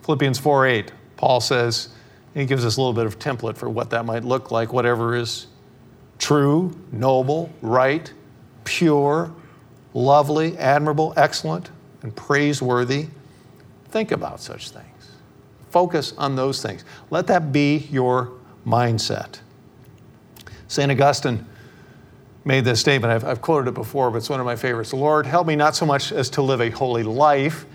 Philippians 0.03 0.39
4 0.39 0.67
8, 0.67 0.93
Paul 1.17 1.41
says, 1.41 1.91
he 2.35 2.47
gives 2.47 2.65
us 2.65 2.77
a 2.77 2.81
little 2.81 2.95
bit 2.95 3.07
of 3.07 3.19
template 3.19 3.57
for 3.57 3.69
what 3.69 3.91
that 3.91 4.05
might 4.05 4.25
look 4.25 4.51
like, 4.51 4.73
whatever 4.73 5.15
is 5.15 5.49
true, 6.19 6.75
noble, 6.91 7.53
right, 7.61 8.13
pure, 8.65 9.33
lovely, 9.93 10.57
admirable, 10.57 11.13
excellent, 11.17 11.71
and 12.03 12.15
praiseworthy. 12.17 13.09
Think 13.89 14.13
about 14.13 14.41
such 14.41 14.71
things. 14.71 14.87
Focus 15.71 16.15
on 16.17 16.37
those 16.37 16.63
things. 16.63 16.85
Let 17.11 17.27
that 17.27 17.53
be 17.53 17.89
your 17.91 18.33
mindset. 18.67 19.41
St. 20.73 20.91
Augustine 20.91 21.45
made 22.47 22.65
this 22.65 22.81
statement. 22.81 23.13
I've, 23.13 23.25
I've, 23.27 23.43
quoted 23.43 23.69
it 23.69 23.75
before, 23.75 24.11
but 24.11 24.17
it's 24.17 24.31
one 24.31 24.41
of 24.41 24.47
my 24.47 24.57
favorites. 24.57 24.95
Lord, 24.95 25.27
help 25.27 25.47
me 25.47 25.55
not 25.55 25.77
so 25.77 25.85
much 25.85 26.13
as 26.13 26.31
to 26.31 26.41
live 26.41 26.63
a 26.63 26.71
holy 26.71 27.03
life, 27.03 27.67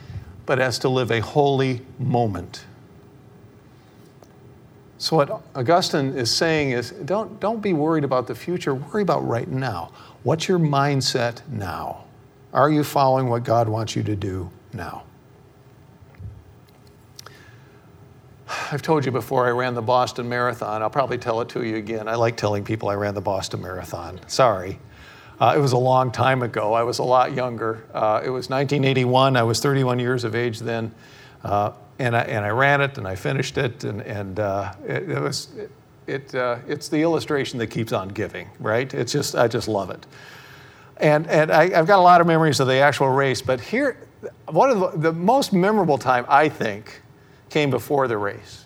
but 0.47 0.57
as 0.57 0.79
to 0.79 0.89
live 0.89 1.11
a 1.11 1.19
holy 1.19 1.81
moment. 1.99 2.65
So, 4.97 5.15
what 5.15 5.43
Augustine 5.53 6.17
is 6.17 6.35
saying 6.35 6.71
is 6.71 6.89
don't, 6.89 7.39
don't 7.39 7.61
be 7.61 7.71
worried 7.71 8.03
about 8.03 8.25
the 8.25 8.33
future, 8.33 8.73
worry 8.73 9.03
about 9.03 9.27
right 9.27 9.47
now. 9.47 9.91
What's 10.23 10.47
your 10.47 10.57
mindset 10.57 11.47
now? 11.47 12.05
Are 12.51 12.71
you 12.71 12.83
following 12.83 13.29
what 13.29 13.43
God 13.43 13.69
wants 13.69 13.95
you 13.95 14.01
to 14.01 14.15
do 14.15 14.49
now? 14.73 15.03
I've 18.69 18.81
told 18.81 19.05
you 19.05 19.11
before 19.11 19.47
I 19.47 19.51
ran 19.51 19.75
the 19.75 19.81
Boston 19.81 20.27
Marathon. 20.27 20.81
I'll 20.81 20.89
probably 20.89 21.17
tell 21.17 21.39
it 21.41 21.49
to 21.49 21.63
you 21.63 21.77
again. 21.77 22.07
I 22.07 22.15
like 22.15 22.35
telling 22.35 22.63
people 22.63 22.89
I 22.89 22.95
ran 22.95 23.13
the 23.13 23.21
Boston 23.21 23.61
Marathon. 23.61 24.19
Sorry. 24.27 24.79
Uh, 25.39 25.53
it 25.55 25.59
was 25.59 25.71
a 25.71 25.77
long 25.77 26.11
time 26.11 26.41
ago. 26.41 26.73
I 26.73 26.83
was 26.83 26.99
a 26.99 27.03
lot 27.03 27.33
younger. 27.33 27.85
Uh, 27.93 28.21
it 28.25 28.29
was 28.29 28.49
1981. 28.49 29.37
I 29.37 29.43
was 29.43 29.59
31 29.59 29.99
years 29.99 30.23
of 30.23 30.35
age 30.35 30.59
then. 30.59 30.93
Uh, 31.43 31.71
and, 31.99 32.15
I, 32.15 32.21
and 32.21 32.43
I 32.43 32.49
ran 32.49 32.81
it 32.81 32.97
and 32.97 33.07
I 33.07 33.15
finished 33.15 33.57
it. 33.57 33.83
And, 33.83 34.01
and 34.01 34.39
uh, 34.39 34.73
it, 34.85 35.09
it, 35.09 35.21
was, 35.21 35.49
it, 36.07 36.35
uh, 36.35 36.57
it's 36.67 36.89
the 36.89 37.01
illustration 37.01 37.59
that 37.59 37.67
keeps 37.67 37.93
on 37.93 38.09
giving, 38.09 38.49
right? 38.59 38.91
It's 38.93 39.13
just, 39.13 39.35
I 39.35 39.47
just 39.47 39.67
love 39.67 39.91
it. 39.91 40.05
And, 40.97 41.27
and 41.27 41.51
I, 41.51 41.69
have 41.69 41.87
got 41.87 41.99
a 41.99 42.01
lot 42.01 42.19
of 42.19 42.27
memories 42.27 42.59
of 42.59 42.67
the 42.67 42.77
actual 42.77 43.09
race, 43.09 43.41
but 43.41 43.61
here, 43.61 43.97
one 44.47 44.71
of 44.71 44.79
the, 44.79 45.11
the 45.11 45.13
most 45.13 45.53
memorable 45.53 45.99
time, 45.99 46.25
I 46.27 46.49
think, 46.49 47.01
came 47.49 47.69
before 47.69 48.07
the 48.07 48.17
race. 48.17 48.65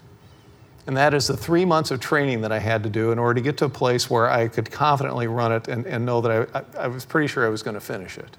And 0.87 0.97
that 0.97 1.13
is 1.13 1.27
the 1.27 1.37
three 1.37 1.63
months 1.63 1.91
of 1.91 1.99
training 1.99 2.41
that 2.41 2.51
I 2.51 2.59
had 2.59 2.83
to 2.83 2.89
do 2.89 3.11
in 3.11 3.19
order 3.19 3.35
to 3.35 3.41
get 3.41 3.57
to 3.57 3.65
a 3.65 3.69
place 3.69 4.09
where 4.09 4.29
I 4.29 4.47
could 4.47 4.71
confidently 4.71 5.27
run 5.27 5.51
it 5.51 5.67
and, 5.67 5.85
and 5.85 6.05
know 6.05 6.21
that 6.21 6.49
I, 6.53 6.63
I 6.79 6.87
was 6.87 7.05
pretty 7.05 7.27
sure 7.27 7.45
I 7.45 7.49
was 7.49 7.61
going 7.61 7.75
to 7.75 7.81
finish 7.81 8.17
it. 8.17 8.37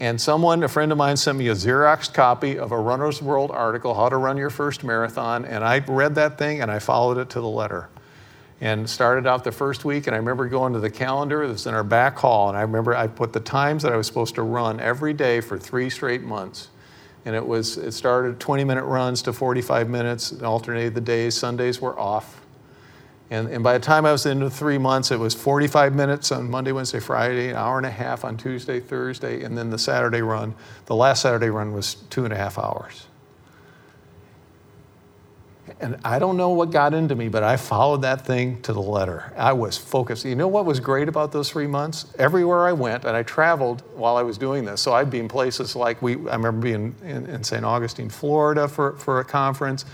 And 0.00 0.20
someone, 0.20 0.64
a 0.64 0.68
friend 0.68 0.90
of 0.90 0.98
mine, 0.98 1.16
sent 1.16 1.38
me 1.38 1.48
a 1.48 1.52
Xerox 1.52 2.12
copy 2.12 2.58
of 2.58 2.72
a 2.72 2.78
Runner's 2.78 3.22
World 3.22 3.52
article, 3.52 3.94
How 3.94 4.08
to 4.08 4.16
Run 4.16 4.36
Your 4.36 4.50
First 4.50 4.82
Marathon. 4.82 5.44
And 5.44 5.62
I 5.62 5.78
read 5.78 6.16
that 6.16 6.36
thing 6.36 6.60
and 6.60 6.70
I 6.70 6.80
followed 6.80 7.18
it 7.18 7.30
to 7.30 7.40
the 7.40 7.48
letter. 7.48 7.88
And 8.60 8.88
started 8.90 9.26
out 9.26 9.44
the 9.44 9.52
first 9.52 9.84
week, 9.84 10.06
and 10.06 10.14
I 10.14 10.18
remember 10.18 10.48
going 10.48 10.72
to 10.72 10.80
the 10.80 10.90
calendar 10.90 11.46
that's 11.46 11.66
in 11.66 11.74
our 11.74 11.84
back 11.84 12.16
hall. 12.16 12.48
And 12.48 12.56
I 12.56 12.62
remember 12.62 12.96
I 12.96 13.06
put 13.06 13.32
the 13.32 13.40
times 13.40 13.82
that 13.82 13.92
I 13.92 13.96
was 13.96 14.06
supposed 14.06 14.36
to 14.36 14.42
run 14.42 14.80
every 14.80 15.12
day 15.12 15.40
for 15.40 15.58
three 15.58 15.90
straight 15.90 16.22
months 16.22 16.68
and 17.24 17.34
it 17.34 17.46
was 17.46 17.76
it 17.76 17.92
started 17.92 18.38
20 18.40 18.64
minute 18.64 18.84
runs 18.84 19.22
to 19.22 19.32
45 19.32 19.88
minutes 19.88 20.32
and 20.32 20.42
alternated 20.42 20.94
the 20.94 21.00
days. 21.00 21.36
Sundays 21.36 21.80
were 21.80 21.98
off. 21.98 22.40
And, 23.30 23.48
and 23.48 23.64
by 23.64 23.72
the 23.72 23.80
time 23.80 24.04
i 24.04 24.12
was 24.12 24.26
into 24.26 24.50
three 24.50 24.76
months 24.76 25.10
it 25.10 25.18
was 25.18 25.34
45 25.34 25.94
minutes 25.94 26.30
on 26.30 26.50
monday 26.50 26.72
wednesday 26.72 27.00
friday 27.00 27.48
an 27.48 27.56
hour 27.56 27.78
and 27.78 27.86
a 27.86 27.90
half 27.90 28.22
on 28.22 28.36
tuesday 28.36 28.80
thursday 28.80 29.42
and 29.42 29.56
then 29.56 29.70
the 29.70 29.78
saturday 29.78 30.20
run. 30.20 30.54
The 30.84 30.94
last 30.94 31.22
saturday 31.22 31.48
run 31.48 31.72
was 31.72 31.94
two 32.10 32.24
and 32.24 32.34
a 32.34 32.36
half 32.36 32.58
hours 32.58 33.06
and 35.84 35.98
I 36.02 36.18
don't 36.18 36.38
know 36.38 36.48
what 36.48 36.70
got 36.70 36.94
into 36.94 37.14
me, 37.14 37.28
but 37.28 37.42
I 37.42 37.58
followed 37.58 38.00
that 38.02 38.24
thing 38.24 38.62
to 38.62 38.72
the 38.72 38.80
letter. 38.80 39.30
I 39.36 39.52
was 39.52 39.76
focused. 39.76 40.24
You 40.24 40.34
know 40.34 40.48
what 40.48 40.64
was 40.64 40.80
great 40.80 41.10
about 41.10 41.30
those 41.30 41.50
three 41.50 41.66
months? 41.66 42.06
Everywhere 42.18 42.66
I 42.66 42.72
went, 42.72 43.04
and 43.04 43.14
I 43.14 43.22
traveled 43.22 43.82
while 43.94 44.16
I 44.16 44.22
was 44.22 44.38
doing 44.38 44.64
this. 44.64 44.80
So 44.80 44.94
I'd 44.94 45.10
be 45.10 45.18
in 45.18 45.28
places 45.28 45.76
like 45.76 46.00
we, 46.00 46.14
I 46.14 46.36
remember 46.36 46.52
being 46.52 46.94
in, 47.04 47.26
in 47.26 47.44
St. 47.44 47.66
Augustine, 47.66 48.08
Florida 48.08 48.66
for, 48.66 48.92
for 48.96 49.20
a 49.20 49.24
conference. 49.26 49.84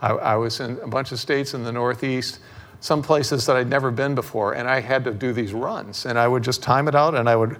I, 0.00 0.10
I 0.10 0.36
was 0.36 0.60
in 0.60 0.78
a 0.84 0.86
bunch 0.86 1.10
of 1.10 1.18
states 1.18 1.52
in 1.52 1.64
the 1.64 1.72
Northeast, 1.72 2.38
some 2.78 3.02
places 3.02 3.44
that 3.46 3.56
I'd 3.56 3.68
never 3.68 3.90
been 3.90 4.14
before, 4.14 4.54
and 4.54 4.68
I 4.68 4.78
had 4.80 5.02
to 5.02 5.12
do 5.12 5.32
these 5.32 5.52
runs. 5.52 6.06
And 6.06 6.16
I 6.16 6.28
would 6.28 6.44
just 6.44 6.62
time 6.62 6.86
it 6.86 6.94
out, 6.94 7.16
and 7.16 7.28
I 7.28 7.34
would, 7.34 7.56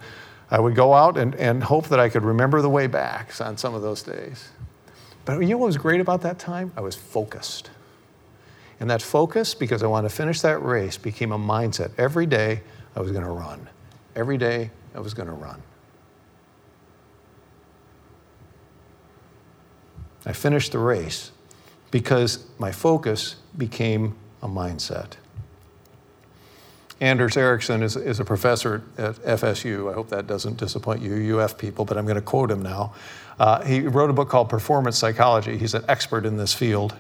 I 0.49 0.61
would 0.61 0.77
go 0.77 0.95
out 0.95 1.19
and, 1.19 1.35
and 1.35 1.65
hope 1.65 1.89
that 1.89 1.99
I 1.99 2.09
could 2.09 2.23
remember 2.23 2.63
the 2.63 2.71
way 2.71 2.87
back 2.87 3.33
on 3.41 3.57
some 3.57 3.75
of 3.75 3.83
those 3.83 4.05
days. 4.05 4.49
But 5.25 5.41
you 5.41 5.49
know 5.49 5.59
what 5.59 5.67
was 5.67 5.77
great 5.77 6.01
about 6.01 6.23
that 6.23 6.39
time? 6.39 6.71
I 6.77 6.83
was 6.83 6.95
focused. 6.95 7.71
And 8.81 8.89
that 8.89 9.03
focus, 9.03 9.55
because 9.55 9.83
I 9.83 9.87
wanted 9.87 10.09
to 10.09 10.15
finish 10.15 10.41
that 10.41 10.63
race, 10.63 10.97
became 10.97 11.33
a 11.33 11.39
mindset. 11.39 11.91
Every 11.99 12.27
day 12.27 12.63
I 12.97 13.01
was 13.01 13.13
going 13.13 13.25
to 13.25 13.31
run. 13.31 13.69
Every 14.17 14.39
day 14.39 14.71
I 14.95 15.01
was 15.01 15.13
going 15.13 15.29
to 15.29 15.35
run. 15.35 15.63
I 20.25 20.33
finished 20.33 20.73
the 20.73 20.79
race 20.79 21.31
because 21.91 22.47
my 22.59 22.73
focus 22.73 23.37
became 23.57 24.17
a 24.43 24.49
mindset. 24.49 25.13
Anders 27.01 27.37
Ericsson 27.37 27.83
is, 27.83 27.97
is 27.97 28.21
a 28.21 28.25
professor 28.25 28.83
at 28.99 29.17
FSU. 29.17 29.91
I 29.91 29.95
hope 29.95 30.11
that 30.11 30.27
doesn't 30.27 30.59
disappoint 30.59 31.01
you, 31.01 31.41
UF 31.41 31.57
people, 31.57 31.87
but 31.87 31.97
I'm 31.97 32.05
going 32.05 32.17
to 32.17 32.23
quote 32.23 32.51
him 32.51 32.63
now. 32.63 32.95
Uh, 33.39 33.63
he 33.63 33.81
wrote 33.81 34.11
a 34.11 34.13
book 34.13 34.29
called 34.29 34.51
Performance 34.51 34.99
Psychology. 34.99 35.57
He's 35.57 35.73
an 35.73 35.85
expert 35.89 36.27
in 36.27 36.37
this 36.37 36.53
field. 36.53 36.95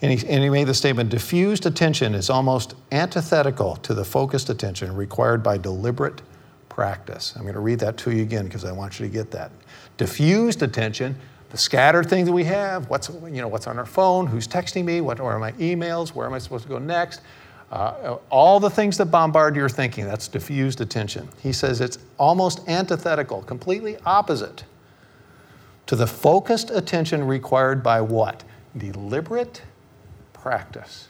And 0.00 0.12
he, 0.12 0.26
and 0.28 0.42
he 0.42 0.48
made 0.48 0.68
the 0.68 0.74
statement 0.74 1.10
diffused 1.10 1.66
attention 1.66 2.14
is 2.14 2.30
almost 2.30 2.74
antithetical 2.92 3.76
to 3.76 3.94
the 3.94 4.04
focused 4.04 4.48
attention 4.48 4.94
required 4.94 5.42
by 5.42 5.58
deliberate 5.58 6.22
practice. 6.68 7.34
I'm 7.34 7.42
going 7.42 7.54
to 7.54 7.60
read 7.60 7.80
that 7.80 7.96
to 7.98 8.12
you 8.12 8.22
again 8.22 8.44
because 8.44 8.64
I 8.64 8.70
want 8.70 9.00
you 9.00 9.06
to 9.06 9.12
get 9.12 9.32
that. 9.32 9.50
Diffused 9.96 10.62
attention, 10.62 11.16
the 11.50 11.58
scattered 11.58 12.08
things 12.08 12.26
that 12.26 12.32
we 12.32 12.44
have, 12.44 12.88
what's, 12.88 13.08
you 13.08 13.40
know, 13.40 13.48
what's 13.48 13.66
on 13.66 13.78
our 13.78 13.86
phone, 13.86 14.28
who's 14.28 14.46
texting 14.46 14.84
me, 14.84 15.00
what 15.00 15.18
are 15.18 15.38
my 15.40 15.50
emails, 15.52 16.10
where 16.10 16.26
am 16.26 16.34
I 16.34 16.38
supposed 16.38 16.62
to 16.64 16.68
go 16.68 16.78
next, 16.78 17.20
uh, 17.72 18.18
all 18.30 18.60
the 18.60 18.70
things 18.70 18.96
that 18.98 19.06
bombard 19.06 19.56
your 19.56 19.68
thinking, 19.68 20.04
that's 20.04 20.28
diffused 20.28 20.80
attention. 20.80 21.28
He 21.42 21.52
says 21.52 21.80
it's 21.80 21.98
almost 22.18 22.66
antithetical, 22.68 23.42
completely 23.42 23.98
opposite 24.06 24.64
to 25.86 25.96
the 25.96 26.06
focused 26.06 26.70
attention 26.70 27.26
required 27.26 27.82
by 27.82 28.00
what? 28.00 28.44
Deliberate 28.76 29.62
practice. 30.48 31.08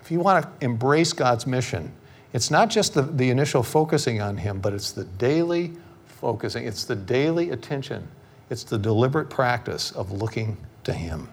If 0.00 0.10
you 0.10 0.18
want 0.18 0.44
to 0.44 0.64
embrace 0.64 1.12
God's 1.12 1.46
mission, 1.46 1.92
it's 2.32 2.50
not 2.50 2.68
just 2.68 2.94
the, 2.94 3.02
the 3.02 3.30
initial 3.30 3.62
focusing 3.62 4.20
on 4.20 4.38
Him, 4.38 4.58
but 4.58 4.72
it's 4.72 4.90
the 4.90 5.04
daily 5.04 5.70
focusing, 6.04 6.66
it's 6.66 6.82
the 6.82 6.96
daily 6.96 7.50
attention, 7.50 8.08
it's 8.50 8.64
the 8.64 8.76
deliberate 8.76 9.30
practice 9.30 9.92
of 9.92 10.10
looking 10.10 10.56
to 10.82 10.92
Him 10.92 11.28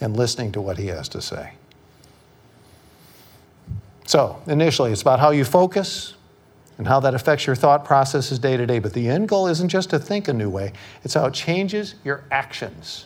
and 0.00 0.16
listening 0.16 0.52
to 0.52 0.62
what 0.62 0.78
He 0.78 0.86
has 0.86 1.06
to 1.10 1.20
say. 1.20 1.52
So, 4.06 4.40
initially, 4.46 4.90
it's 4.90 5.02
about 5.02 5.20
how 5.20 5.32
you 5.32 5.44
focus, 5.44 6.14
and 6.78 6.86
how 6.86 7.00
that 7.00 7.12
affects 7.12 7.46
your 7.46 7.56
thought 7.56 7.84
processes 7.84 8.38
day 8.38 8.56
to 8.56 8.64
day. 8.64 8.78
But 8.78 8.94
the 8.94 9.06
end 9.06 9.28
goal 9.28 9.48
isn't 9.48 9.68
just 9.68 9.90
to 9.90 9.98
think 9.98 10.28
a 10.28 10.32
new 10.32 10.48
way, 10.48 10.72
it's 11.04 11.12
how 11.12 11.26
it 11.26 11.34
changes 11.34 11.96
your 12.04 12.24
actions 12.30 13.04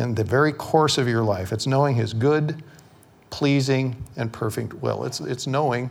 in 0.00 0.14
the 0.14 0.24
very 0.24 0.52
course 0.52 0.98
of 0.98 1.06
your 1.06 1.22
life. 1.22 1.52
It's 1.52 1.66
knowing 1.66 1.94
His 1.94 2.12
good, 2.12 2.62
pleasing, 3.28 4.02
and 4.16 4.32
perfect 4.32 4.74
will. 4.74 5.04
It's, 5.04 5.20
it's 5.20 5.46
knowing 5.46 5.90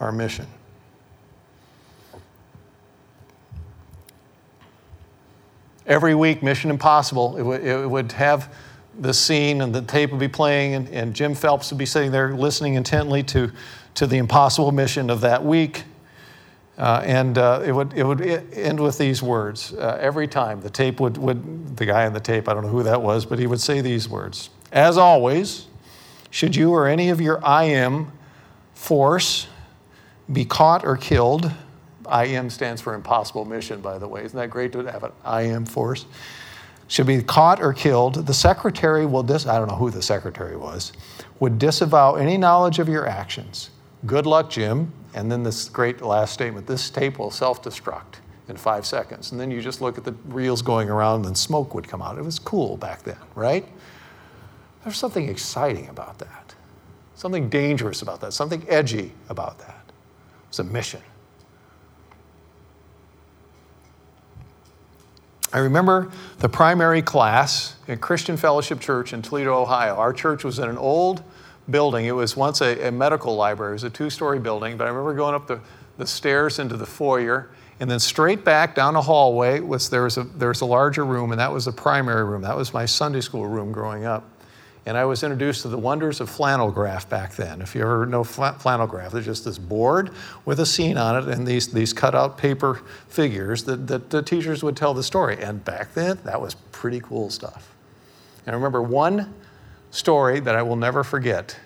our 0.00 0.10
mission. 0.10 0.46
Every 5.86 6.14
week, 6.14 6.42
Mission 6.42 6.70
Impossible, 6.70 7.36
it, 7.36 7.40
w- 7.40 7.82
it 7.82 7.88
would 7.88 8.12
have 8.12 8.54
the 8.98 9.12
scene 9.12 9.62
and 9.62 9.74
the 9.74 9.82
tape 9.82 10.10
would 10.10 10.20
be 10.20 10.28
playing, 10.28 10.74
and, 10.74 10.88
and 10.88 11.14
Jim 11.14 11.34
Phelps 11.34 11.70
would 11.70 11.78
be 11.78 11.86
sitting 11.86 12.10
there 12.10 12.34
listening 12.34 12.74
intently 12.74 13.22
to, 13.24 13.50
to 13.94 14.06
the 14.06 14.16
impossible 14.16 14.72
mission 14.72 15.10
of 15.10 15.20
that 15.22 15.44
week. 15.44 15.84
Uh, 16.78 17.02
and 17.04 17.36
uh, 17.36 17.62
it, 17.64 17.72
would, 17.72 17.92
it 17.92 18.04
would 18.04 18.20
end 18.20 18.80
with 18.80 18.96
these 18.96 19.22
words 19.22 19.74
uh, 19.74 19.98
every 20.00 20.26
time. 20.26 20.60
The 20.60 20.70
tape 20.70 21.00
would, 21.00 21.18
would, 21.18 21.76
the 21.76 21.84
guy 21.84 22.06
on 22.06 22.12
the 22.12 22.20
tape, 22.20 22.48
I 22.48 22.54
don't 22.54 22.62
know 22.62 22.70
who 22.70 22.82
that 22.82 23.02
was, 23.02 23.26
but 23.26 23.38
he 23.38 23.46
would 23.46 23.60
say 23.60 23.80
these 23.80 24.08
words 24.08 24.50
As 24.72 24.96
always, 24.96 25.66
should 26.30 26.56
you 26.56 26.72
or 26.72 26.88
any 26.88 27.10
of 27.10 27.20
your 27.20 27.42
IM 27.46 28.10
force 28.74 29.46
be 30.32 30.44
caught 30.44 30.84
or 30.84 30.96
killed, 30.96 31.52
IM 32.10 32.48
stands 32.48 32.80
for 32.80 32.94
impossible 32.94 33.44
mission, 33.44 33.80
by 33.80 33.98
the 33.98 34.08
way. 34.08 34.24
Isn't 34.24 34.38
that 34.38 34.50
great 34.50 34.72
to 34.72 34.78
have 34.84 35.04
an 35.04 35.12
IM 35.26 35.66
force? 35.66 36.06
should 36.92 37.06
be 37.06 37.22
caught 37.22 37.62
or 37.62 37.72
killed, 37.72 38.26
the 38.26 38.34
secretary 38.34 39.06
will 39.06 39.22
dis 39.22 39.46
I 39.46 39.58
don't 39.58 39.68
know 39.68 39.76
who 39.76 39.90
the 39.90 40.02
secretary 40.02 40.58
was, 40.58 40.92
would 41.40 41.58
disavow 41.58 42.16
any 42.16 42.36
knowledge 42.36 42.78
of 42.78 42.88
your 42.88 43.06
actions. 43.06 43.70
Good 44.06 44.26
luck, 44.26 44.50
Jim. 44.50 44.92
And 45.14 45.30
then 45.30 45.42
this 45.42 45.68
great 45.68 46.00
last 46.00 46.32
statement 46.32 46.66
this 46.66 46.90
tape 46.90 47.18
will 47.18 47.30
self 47.30 47.62
destruct 47.62 48.16
in 48.48 48.56
five 48.56 48.84
seconds. 48.84 49.32
And 49.32 49.40
then 49.40 49.50
you 49.50 49.60
just 49.60 49.80
look 49.80 49.98
at 49.98 50.04
the 50.04 50.12
reels 50.26 50.62
going 50.62 50.90
around 50.90 51.26
and 51.26 51.36
smoke 51.36 51.74
would 51.74 51.86
come 51.86 52.02
out. 52.02 52.18
It 52.18 52.24
was 52.24 52.38
cool 52.38 52.76
back 52.76 53.02
then, 53.02 53.18
right? 53.34 53.66
There's 54.84 54.96
something 54.96 55.28
exciting 55.28 55.88
about 55.88 56.18
that, 56.18 56.54
something 57.14 57.48
dangerous 57.48 58.02
about 58.02 58.20
that, 58.22 58.32
something 58.32 58.64
edgy 58.68 59.12
about 59.28 59.58
that. 59.60 59.84
It's 60.48 60.58
a 60.58 60.64
mission. 60.64 61.00
I 65.52 65.58
remember 65.58 66.10
the 66.38 66.48
primary 66.48 67.02
class 67.02 67.76
at 67.86 68.00
Christian 68.00 68.36
Fellowship 68.36 68.80
Church 68.80 69.12
in 69.12 69.20
Toledo, 69.20 69.54
Ohio. 69.54 69.94
Our 69.96 70.12
church 70.12 70.44
was 70.44 70.58
in 70.58 70.68
an 70.68 70.78
old 70.78 71.22
building. 71.70 72.06
It 72.06 72.12
was 72.12 72.36
once 72.36 72.60
a, 72.60 72.88
a 72.88 72.92
medical 72.92 73.34
library. 73.36 73.72
It 73.72 73.74
was 73.74 73.84
a 73.84 73.90
two 73.90 74.10
story 74.10 74.38
building, 74.38 74.76
but 74.76 74.84
I 74.84 74.90
remember 74.90 75.14
going 75.14 75.34
up 75.34 75.46
the, 75.46 75.60
the 75.98 76.06
stairs 76.06 76.58
into 76.58 76.76
the 76.76 76.86
foyer 76.86 77.50
and 77.80 77.90
then 77.90 77.98
straight 77.98 78.44
back 78.44 78.74
down 78.74 78.96
a 78.96 79.02
hallway 79.02 79.60
was 79.60 79.90
there 79.90 80.04
was 80.04 80.16
a 80.16 80.22
there 80.22 80.48
was 80.48 80.60
a 80.60 80.66
larger 80.66 81.04
room 81.04 81.32
and 81.32 81.40
that 81.40 81.52
was 81.52 81.64
the 81.64 81.72
primary 81.72 82.24
room 82.24 82.42
that 82.42 82.56
was 82.56 82.72
my 82.72 82.86
sunday 82.86 83.20
school 83.20 83.46
room 83.46 83.72
growing 83.72 84.04
up 84.04 84.24
and 84.84 84.96
I 84.96 85.04
was 85.04 85.22
introduced 85.22 85.62
to 85.62 85.68
the 85.68 85.78
wonders 85.78 86.20
of 86.20 86.28
flannel 86.28 86.72
graph 86.72 87.08
back 87.08 87.36
then. 87.36 87.62
If 87.62 87.74
you 87.74 87.82
ever 87.82 88.04
know 88.04 88.24
flannel 88.24 88.86
graph, 88.88 89.12
there's 89.12 89.24
just 89.24 89.44
this 89.44 89.56
board 89.56 90.10
with 90.44 90.58
a 90.58 90.66
scene 90.66 90.96
on 90.96 91.22
it 91.22 91.32
and 91.32 91.46
these, 91.46 91.68
these 91.68 91.92
cut 91.92 92.16
out 92.16 92.36
paper 92.36 92.82
figures 93.06 93.62
that, 93.64 93.86
that 93.86 94.10
the 94.10 94.22
teachers 94.22 94.64
would 94.64 94.76
tell 94.76 94.92
the 94.92 95.04
story. 95.04 95.40
And 95.40 95.64
back 95.64 95.94
then, 95.94 96.18
that 96.24 96.40
was 96.40 96.54
pretty 96.72 96.98
cool 96.98 97.30
stuff. 97.30 97.72
And 98.44 98.54
I 98.54 98.56
remember 98.56 98.82
one 98.82 99.32
story 99.92 100.40
that 100.40 100.56
I 100.56 100.62
will 100.62 100.76
never 100.76 101.04
forget. 101.04 101.56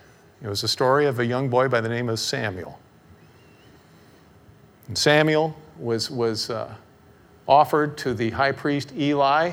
It 0.43 0.49
was 0.49 0.63
a 0.63 0.69
story 0.69 1.07
of 1.07 1.19
a 1.19 1.25
young 1.25 1.49
boy 1.49 1.69
by 1.69 1.81
the 1.81 1.89
name 1.89 2.11
of 2.11 2.21
Samuel. 2.21 2.79
And 4.89 4.99
Samuel 4.99 5.57
was, 5.79 6.11
was 6.11 6.51
uh, 6.51 6.75
offered 7.49 7.97
to 7.99 8.13
the 8.13 8.31
high 8.31 8.53
priest 8.53 8.93
Eli 8.95 9.53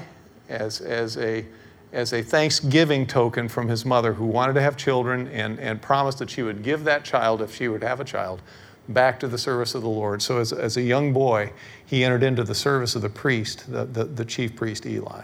as, 0.50 0.82
as 0.82 1.16
a 1.18 1.46
as 1.94 2.12
a 2.12 2.24
thanksgiving 2.24 3.06
token 3.06 3.48
from 3.48 3.68
his 3.68 3.86
mother 3.86 4.14
who 4.14 4.26
wanted 4.26 4.54
to 4.54 4.62
have 4.62 4.76
children 4.76 5.28
and, 5.28 5.60
and 5.60 5.80
promised 5.80 6.18
that 6.18 6.30
she 6.30 6.42
would 6.42 6.64
give 6.64 6.84
that 6.84 7.06
child, 7.06 7.40
if 7.40 7.56
she 7.56 7.68
would 7.68 7.84
have 7.84 8.00
a 8.00 8.04
child, 8.04 8.42
back 8.90 9.20
to 9.20 9.28
the 9.28 9.38
service 9.38 9.76
of 9.76 9.84
the 9.84 9.90
Lord. 9.90 10.22
So 10.22 10.40
as, 10.40 10.52
as 10.52 10.76
a 10.76 10.82
young 10.82 11.14
boy, 11.14 11.54
he 11.86 12.04
entered 12.04 12.24
into 12.24 12.44
the 12.44 12.56
service 12.56 12.96
of 12.96 13.04
the 13.04 13.10
priest, 13.10 13.72
the, 13.72 13.86
the, 13.86 14.06
the 14.06 14.26
chief 14.26 14.56
priest 14.56 14.88
Eli. 14.88 15.22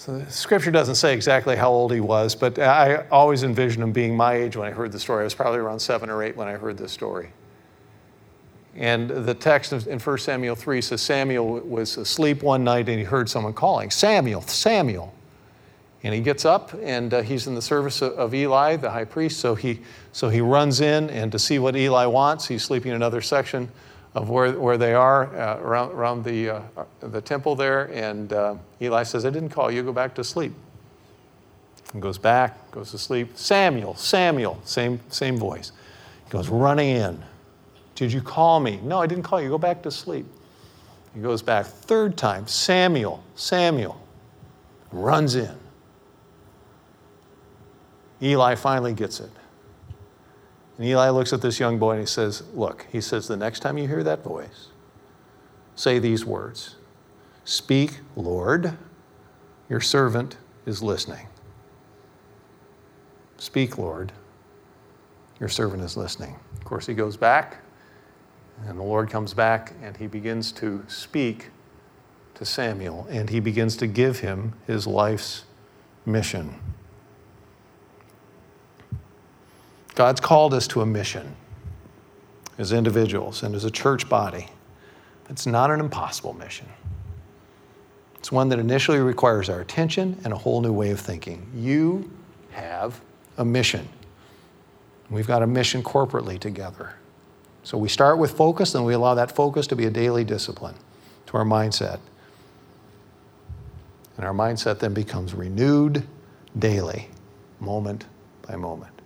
So 0.00 0.24
scripture 0.30 0.70
doesn't 0.70 0.94
say 0.94 1.12
exactly 1.12 1.56
how 1.56 1.68
old 1.68 1.92
he 1.92 2.00
was, 2.00 2.34
but 2.34 2.58
I 2.58 3.06
always 3.10 3.42
envisioned 3.42 3.84
him 3.84 3.92
being 3.92 4.16
my 4.16 4.32
age 4.32 4.56
when 4.56 4.66
I 4.66 4.70
heard 4.70 4.92
the 4.92 4.98
story. 4.98 5.20
I 5.20 5.24
was 5.24 5.34
probably 5.34 5.58
around 5.58 5.78
seven 5.78 6.08
or 6.08 6.22
eight 6.22 6.34
when 6.34 6.48
I 6.48 6.52
heard 6.52 6.78
this 6.78 6.90
story. 6.90 7.32
And 8.74 9.10
the 9.10 9.34
text 9.34 9.74
in 9.74 9.98
1 9.98 10.18
Samuel 10.18 10.56
3 10.56 10.80
says 10.80 11.02
Samuel 11.02 11.60
was 11.60 11.98
asleep 11.98 12.42
one 12.42 12.64
night 12.64 12.88
and 12.88 12.98
he 12.98 13.04
heard 13.04 13.28
someone 13.28 13.52
calling, 13.52 13.90
Samuel, 13.90 14.40
Samuel. 14.40 15.12
And 16.02 16.14
he 16.14 16.22
gets 16.22 16.46
up 16.46 16.72
and 16.82 17.12
uh, 17.12 17.20
he's 17.20 17.46
in 17.46 17.54
the 17.54 17.60
service 17.60 18.00
of 18.00 18.34
Eli, 18.34 18.76
the 18.76 18.90
high 18.90 19.04
priest. 19.04 19.38
So 19.38 19.54
he, 19.54 19.80
so 20.12 20.30
he 20.30 20.40
runs 20.40 20.80
in 20.80 21.10
and 21.10 21.30
to 21.30 21.38
see 21.38 21.58
what 21.58 21.76
Eli 21.76 22.06
wants, 22.06 22.48
he's 22.48 22.62
sleeping 22.62 22.88
in 22.88 22.96
another 22.96 23.20
section 23.20 23.68
of 24.14 24.28
where, 24.28 24.52
where 24.58 24.76
they 24.76 24.92
are 24.92 25.34
uh, 25.36 25.60
around, 25.60 25.92
around 25.92 26.24
the, 26.24 26.50
uh, 26.50 26.62
the 27.00 27.20
temple 27.20 27.54
there. 27.54 27.84
And 27.92 28.32
uh, 28.32 28.56
Eli 28.82 29.04
says, 29.04 29.24
I 29.24 29.30
didn't 29.30 29.50
call 29.50 29.70
you, 29.70 29.82
go 29.82 29.92
back 29.92 30.14
to 30.16 30.24
sleep. 30.24 30.52
And 31.92 32.02
goes 32.02 32.18
back, 32.18 32.70
goes 32.70 32.90
to 32.92 32.98
sleep. 32.98 33.36
Samuel, 33.36 33.94
Samuel, 33.96 34.60
same, 34.64 35.00
same 35.08 35.36
voice. 35.36 35.72
He 36.24 36.30
goes 36.30 36.48
running 36.48 36.90
in. 36.90 37.22
Did 37.94 38.12
you 38.12 38.22
call 38.22 38.60
me? 38.60 38.80
No, 38.82 39.00
I 39.00 39.06
didn't 39.06 39.24
call 39.24 39.40
you. 39.40 39.48
Go 39.48 39.58
back 39.58 39.82
to 39.82 39.90
sleep. 39.90 40.26
He 41.14 41.20
goes 41.20 41.42
back 41.42 41.66
third 41.66 42.16
time. 42.16 42.46
Samuel, 42.46 43.22
Samuel 43.34 44.00
runs 44.92 45.34
in. 45.34 45.54
Eli 48.22 48.54
finally 48.54 48.92
gets 48.92 49.20
it. 49.20 49.30
And 50.80 50.88
Eli 50.88 51.10
looks 51.10 51.34
at 51.34 51.42
this 51.42 51.60
young 51.60 51.78
boy 51.78 51.90
and 51.90 52.00
he 52.00 52.06
says, 52.06 52.42
Look, 52.54 52.86
he 52.90 53.02
says, 53.02 53.28
the 53.28 53.36
next 53.36 53.60
time 53.60 53.76
you 53.76 53.86
hear 53.86 54.02
that 54.02 54.24
voice, 54.24 54.68
say 55.74 55.98
these 55.98 56.24
words 56.24 56.76
Speak, 57.44 57.98
Lord, 58.16 58.78
your 59.68 59.82
servant 59.82 60.38
is 60.64 60.82
listening. 60.82 61.26
Speak, 63.36 63.76
Lord, 63.76 64.10
your 65.38 65.50
servant 65.50 65.82
is 65.82 65.98
listening. 65.98 66.34
Of 66.56 66.64
course, 66.64 66.86
he 66.86 66.94
goes 66.94 67.14
back 67.14 67.58
and 68.66 68.78
the 68.78 68.82
Lord 68.82 69.10
comes 69.10 69.34
back 69.34 69.74
and 69.82 69.98
he 69.98 70.06
begins 70.06 70.50
to 70.52 70.82
speak 70.88 71.50
to 72.36 72.46
Samuel 72.46 73.06
and 73.10 73.28
he 73.28 73.38
begins 73.38 73.76
to 73.76 73.86
give 73.86 74.20
him 74.20 74.54
his 74.66 74.86
life's 74.86 75.44
mission. 76.06 76.58
God's 79.94 80.20
called 80.20 80.54
us 80.54 80.66
to 80.68 80.80
a 80.80 80.86
mission 80.86 81.34
as 82.58 82.72
individuals 82.72 83.42
and 83.42 83.54
as 83.54 83.64
a 83.64 83.70
church 83.70 84.08
body. 84.08 84.48
It's 85.28 85.46
not 85.46 85.70
an 85.70 85.80
impossible 85.80 86.32
mission. 86.34 86.68
It's 88.16 88.30
one 88.30 88.48
that 88.50 88.58
initially 88.58 88.98
requires 88.98 89.48
our 89.48 89.60
attention 89.60 90.20
and 90.24 90.32
a 90.32 90.36
whole 90.36 90.60
new 90.60 90.72
way 90.72 90.90
of 90.90 91.00
thinking. 91.00 91.50
You 91.54 92.10
have 92.50 93.00
a 93.38 93.44
mission. 93.44 93.88
We've 95.08 95.26
got 95.26 95.42
a 95.42 95.46
mission 95.46 95.82
corporately 95.82 96.38
together. 96.38 96.94
So 97.62 97.78
we 97.78 97.88
start 97.88 98.18
with 98.18 98.32
focus 98.32 98.74
and 98.74 98.84
we 98.84 98.94
allow 98.94 99.14
that 99.14 99.34
focus 99.34 99.66
to 99.68 99.76
be 99.76 99.86
a 99.86 99.90
daily 99.90 100.24
discipline 100.24 100.74
to 101.26 101.36
our 101.36 101.44
mindset. 101.44 101.98
And 104.16 104.26
our 104.26 104.34
mindset 104.34 104.80
then 104.80 104.92
becomes 104.92 105.34
renewed 105.34 106.06
daily, 106.58 107.08
moment 107.58 108.06
by 108.46 108.56
moment. 108.56 108.99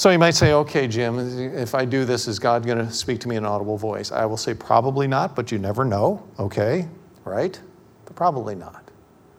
So 0.00 0.08
you 0.08 0.18
might 0.18 0.34
say, 0.34 0.54
okay, 0.54 0.88
Jim, 0.88 1.18
if 1.54 1.74
I 1.74 1.84
do 1.84 2.06
this, 2.06 2.26
is 2.26 2.38
God 2.38 2.64
going 2.64 2.78
to 2.78 2.90
speak 2.90 3.20
to 3.20 3.28
me 3.28 3.36
in 3.36 3.44
an 3.44 3.50
audible 3.50 3.76
voice? 3.76 4.10
I 4.10 4.24
will 4.24 4.38
say, 4.38 4.54
probably 4.54 5.06
not, 5.06 5.36
but 5.36 5.52
you 5.52 5.58
never 5.58 5.84
know, 5.84 6.26
okay, 6.38 6.88
right? 7.26 7.60
But 8.06 8.16
probably 8.16 8.54
not. 8.54 8.82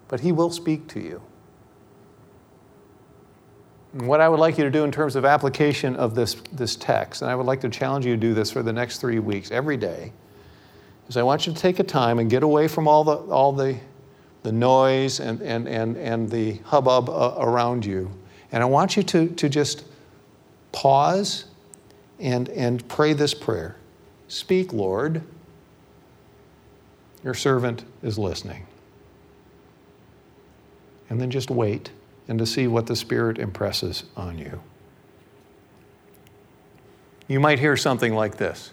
But 0.07 0.19
He 0.19 0.31
will 0.31 0.51
speak 0.51 0.87
to 0.89 0.99
you. 0.99 1.19
What 3.93 4.21
I 4.21 4.29
would 4.29 4.39
like 4.39 4.59
you 4.59 4.63
to 4.63 4.69
do 4.69 4.83
in 4.83 4.91
terms 4.91 5.15
of 5.15 5.25
application 5.25 5.95
of 5.95 6.13
this, 6.13 6.35
this 6.51 6.75
text, 6.75 7.23
and 7.23 7.31
I 7.31 7.33
would 7.33 7.47
like 7.47 7.61
to 7.61 7.69
challenge 7.69 8.05
you 8.05 8.13
to 8.13 8.21
do 8.21 8.35
this 8.35 8.51
for 8.51 8.61
the 8.61 8.71
next 8.71 8.99
three 9.01 9.17
weeks, 9.17 9.49
every 9.49 9.77
day, 9.77 10.13
is 11.07 11.17
I 11.17 11.23
want 11.23 11.47
you 11.47 11.53
to 11.53 11.59
take 11.59 11.79
a 11.79 11.83
time 11.83 12.19
and 12.19 12.29
get 12.29 12.43
away 12.43 12.67
from 12.67 12.87
all 12.87 13.03
the, 13.03 13.15
all 13.15 13.51
the, 13.51 13.79
the 14.43 14.51
noise 14.51 15.21
and, 15.21 15.41
and, 15.41 15.67
and, 15.67 15.97
and 15.97 16.29
the 16.29 16.57
hubbub 16.65 17.09
uh, 17.09 17.33
around 17.39 17.83
you. 17.83 18.11
And 18.51 18.61
I 18.61 18.67
want 18.67 18.95
you 18.95 19.01
to, 19.01 19.27
to 19.27 19.49
just 19.49 19.85
pause 20.71 21.45
and, 22.19 22.49
and 22.49 22.87
pray 22.87 23.13
this 23.13 23.33
prayer 23.33 23.75
Speak, 24.31 24.71
Lord. 24.71 25.23
Your 27.21 27.33
servant 27.33 27.83
is 28.01 28.17
listening. 28.17 28.65
And 31.09 31.19
then 31.19 31.29
just 31.29 31.51
wait 31.51 31.91
and 32.29 32.39
to 32.39 32.45
see 32.45 32.65
what 32.65 32.87
the 32.87 32.95
Spirit 32.95 33.37
impresses 33.37 34.05
on 34.15 34.37
you. 34.37 34.63
You 37.27 37.41
might 37.41 37.59
hear 37.59 37.75
something 37.75 38.13
like 38.13 38.37
this 38.37 38.71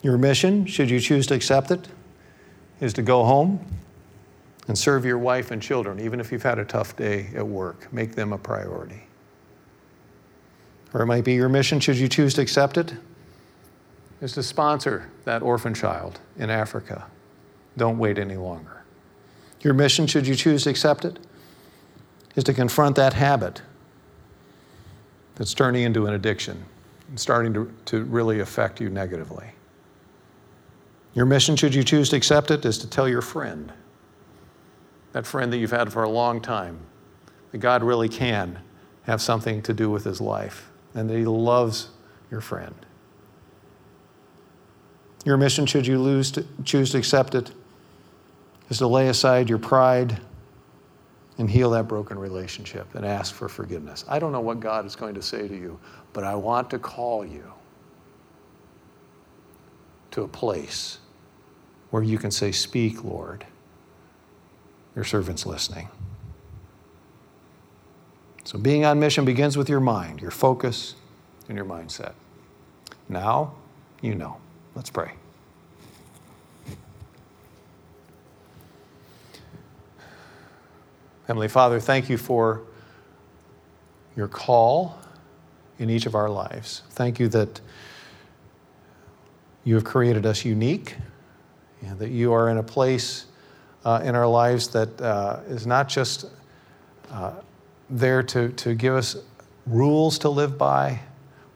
Your 0.00 0.16
mission, 0.16 0.64
should 0.64 0.88
you 0.88 1.00
choose 1.00 1.26
to 1.26 1.34
accept 1.34 1.72
it, 1.72 1.88
is 2.80 2.92
to 2.94 3.02
go 3.02 3.24
home 3.24 3.66
and 4.68 4.78
serve 4.78 5.04
your 5.04 5.18
wife 5.18 5.50
and 5.50 5.60
children, 5.60 5.98
even 5.98 6.20
if 6.20 6.30
you've 6.30 6.44
had 6.44 6.60
a 6.60 6.64
tough 6.64 6.94
day 6.94 7.30
at 7.34 7.46
work. 7.46 7.92
Make 7.92 8.14
them 8.14 8.32
a 8.32 8.38
priority. 8.38 9.07
Or 10.94 11.02
it 11.02 11.06
might 11.06 11.24
be 11.24 11.34
your 11.34 11.48
mission, 11.48 11.80
should 11.80 11.96
you 11.96 12.08
choose 12.08 12.34
to 12.34 12.40
accept 12.40 12.78
it, 12.78 12.94
is 14.20 14.32
to 14.32 14.42
sponsor 14.42 15.10
that 15.24 15.42
orphan 15.42 15.74
child 15.74 16.20
in 16.38 16.50
Africa. 16.50 17.06
Don't 17.76 17.98
wait 17.98 18.18
any 18.18 18.36
longer. 18.36 18.82
Your 19.60 19.74
mission, 19.74 20.06
should 20.06 20.26
you 20.26 20.34
choose 20.34 20.64
to 20.64 20.70
accept 20.70 21.04
it, 21.04 21.18
is 22.34 22.44
to 22.44 22.54
confront 22.54 22.96
that 22.96 23.12
habit 23.12 23.62
that's 25.34 25.54
turning 25.54 25.82
into 25.82 26.06
an 26.06 26.14
addiction 26.14 26.64
and 27.08 27.18
starting 27.18 27.52
to, 27.54 27.72
to 27.86 28.04
really 28.04 28.40
affect 28.40 28.80
you 28.80 28.88
negatively. 28.88 29.52
Your 31.14 31.26
mission, 31.26 31.56
should 31.56 31.74
you 31.74 31.82
choose 31.82 32.10
to 32.10 32.16
accept 32.16 32.50
it, 32.50 32.64
is 32.64 32.78
to 32.78 32.88
tell 32.88 33.08
your 33.08 33.22
friend, 33.22 33.72
that 35.12 35.26
friend 35.26 35.52
that 35.52 35.58
you've 35.58 35.70
had 35.70 35.92
for 35.92 36.02
a 36.02 36.08
long 36.08 36.40
time, 36.40 36.78
that 37.52 37.58
God 37.58 37.82
really 37.82 38.08
can 38.08 38.58
have 39.02 39.20
something 39.20 39.62
to 39.62 39.72
do 39.72 39.90
with 39.90 40.04
his 40.04 40.20
life 40.20 40.67
and 40.94 41.08
that 41.08 41.16
he 41.16 41.24
loves 41.24 41.88
your 42.30 42.40
friend. 42.40 42.74
Your 45.24 45.36
mission, 45.36 45.66
should 45.66 45.86
you 45.86 45.98
lose 45.98 46.30
to, 46.32 46.46
choose 46.64 46.92
to 46.92 46.98
accept 46.98 47.34
it, 47.34 47.50
is 48.70 48.78
to 48.78 48.86
lay 48.86 49.08
aside 49.08 49.48
your 49.48 49.58
pride 49.58 50.20
and 51.38 51.48
heal 51.48 51.70
that 51.70 51.86
broken 51.86 52.18
relationship 52.18 52.94
and 52.94 53.06
ask 53.06 53.34
for 53.34 53.48
forgiveness. 53.48 54.04
I 54.08 54.18
don't 54.18 54.32
know 54.32 54.40
what 54.40 54.60
God 54.60 54.84
is 54.84 54.96
going 54.96 55.14
to 55.14 55.22
say 55.22 55.46
to 55.46 55.54
you, 55.54 55.78
but 56.12 56.24
I 56.24 56.34
want 56.34 56.70
to 56.70 56.78
call 56.78 57.24
you 57.24 57.44
to 60.10 60.22
a 60.22 60.28
place 60.28 60.98
where 61.90 62.02
you 62.02 62.18
can 62.18 62.30
say, 62.30 62.52
Speak, 62.52 63.04
Lord. 63.04 63.46
Your 64.94 65.04
servant's 65.04 65.46
listening. 65.46 65.88
So, 68.48 68.56
being 68.56 68.86
on 68.86 68.98
mission 68.98 69.26
begins 69.26 69.58
with 69.58 69.68
your 69.68 69.78
mind, 69.78 70.22
your 70.22 70.30
focus, 70.30 70.94
and 71.48 71.56
your 71.58 71.66
mindset. 71.66 72.14
Now, 73.06 73.52
you 74.00 74.14
know. 74.14 74.38
Let's 74.74 74.88
pray. 74.88 75.10
Heavenly 81.26 81.48
Father, 81.48 81.78
thank 81.78 82.08
you 82.08 82.16
for 82.16 82.62
your 84.16 84.28
call 84.28 84.98
in 85.78 85.90
each 85.90 86.06
of 86.06 86.14
our 86.14 86.30
lives. 86.30 86.84
Thank 86.92 87.20
you 87.20 87.28
that 87.28 87.60
you 89.64 89.74
have 89.74 89.84
created 89.84 90.24
us 90.24 90.46
unique 90.46 90.96
and 91.82 91.98
that 91.98 92.08
you 92.08 92.32
are 92.32 92.48
in 92.48 92.56
a 92.56 92.62
place 92.62 93.26
uh, 93.84 94.00
in 94.02 94.14
our 94.14 94.26
lives 94.26 94.68
that 94.68 94.98
uh, 95.02 95.40
is 95.48 95.66
not 95.66 95.86
just 95.86 96.24
uh, 97.10 97.32
there 97.90 98.22
to, 98.22 98.50
to 98.50 98.74
give 98.74 98.94
us 98.94 99.16
rules 99.66 100.18
to 100.20 100.28
live 100.28 100.58
by, 100.58 101.00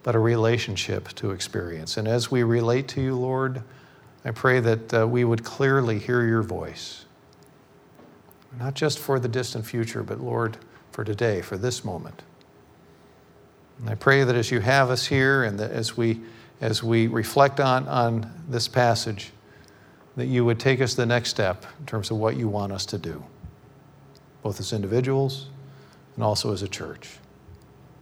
but 0.03 0.14
a 0.14 0.18
relationship 0.18 1.09
to 1.11 1.31
experience. 1.31 1.97
And 1.97 2.09
as 2.09 2.31
we 2.31 2.42
relate 2.42 2.88
to 2.88 3.01
you, 3.01 3.14
Lord, 3.14 3.62
I 4.25 4.31
pray 4.31 4.61
that 4.61 4.95
uh, 4.95 5.07
we 5.07 5.25
would 5.25 5.45
clearly 5.45 5.99
hear 5.99 6.27
your 6.27 6.42
voice, 6.42 7.05
not 8.59 8.75
just 8.75 8.99
for 8.99 9.18
the 9.18 9.29
distant 9.29 9.66
future, 9.66 10.03
but 10.03 10.21
Lord, 10.21 10.59
for 10.90 11.05
today, 11.05 11.42
for 11.42 11.57
this 11.57 11.85
moment. 11.85 12.23
And 13.79 13.90
I 13.90 13.95
pray 13.95 14.25
that 14.25 14.37
as 14.37 14.51
you 14.51 14.61
have 14.61 14.90
us 14.90 15.07
here 15.07 15.45
and 15.45 15.59
that 15.59 15.71
as 15.71 15.97
we, 15.97 16.21
as 16.61 16.83
we 16.83 17.07
reflect 17.07 17.59
on, 17.59 17.88
on 17.88 18.31
this 18.49 18.68
passage, 18.68 19.31
that 20.16 20.27
you 20.27 20.45
would 20.45 20.61
take 20.61 20.81
us 20.81 20.95
the 20.95 21.07
next 21.07 21.31
step 21.31 21.64
in 21.81 21.87
terms 21.87 22.11
of 22.11 22.18
what 22.18 22.37
you 22.37 22.47
want 22.47 22.73
us 22.73 22.85
to 22.87 22.99
do, 22.99 23.25
both 24.42 24.61
as 24.61 24.73
individuals 24.73 25.49
and 26.14 26.25
also 26.25 26.53
as 26.53 26.62
a 26.62 26.68
church. 26.68 27.18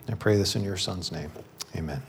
I 0.09 0.15
pray 0.15 0.37
this 0.37 0.57
in 0.57 0.65
your 0.65 0.77
Son's 0.77 1.13
name. 1.13 1.31
Amen. 1.77 2.03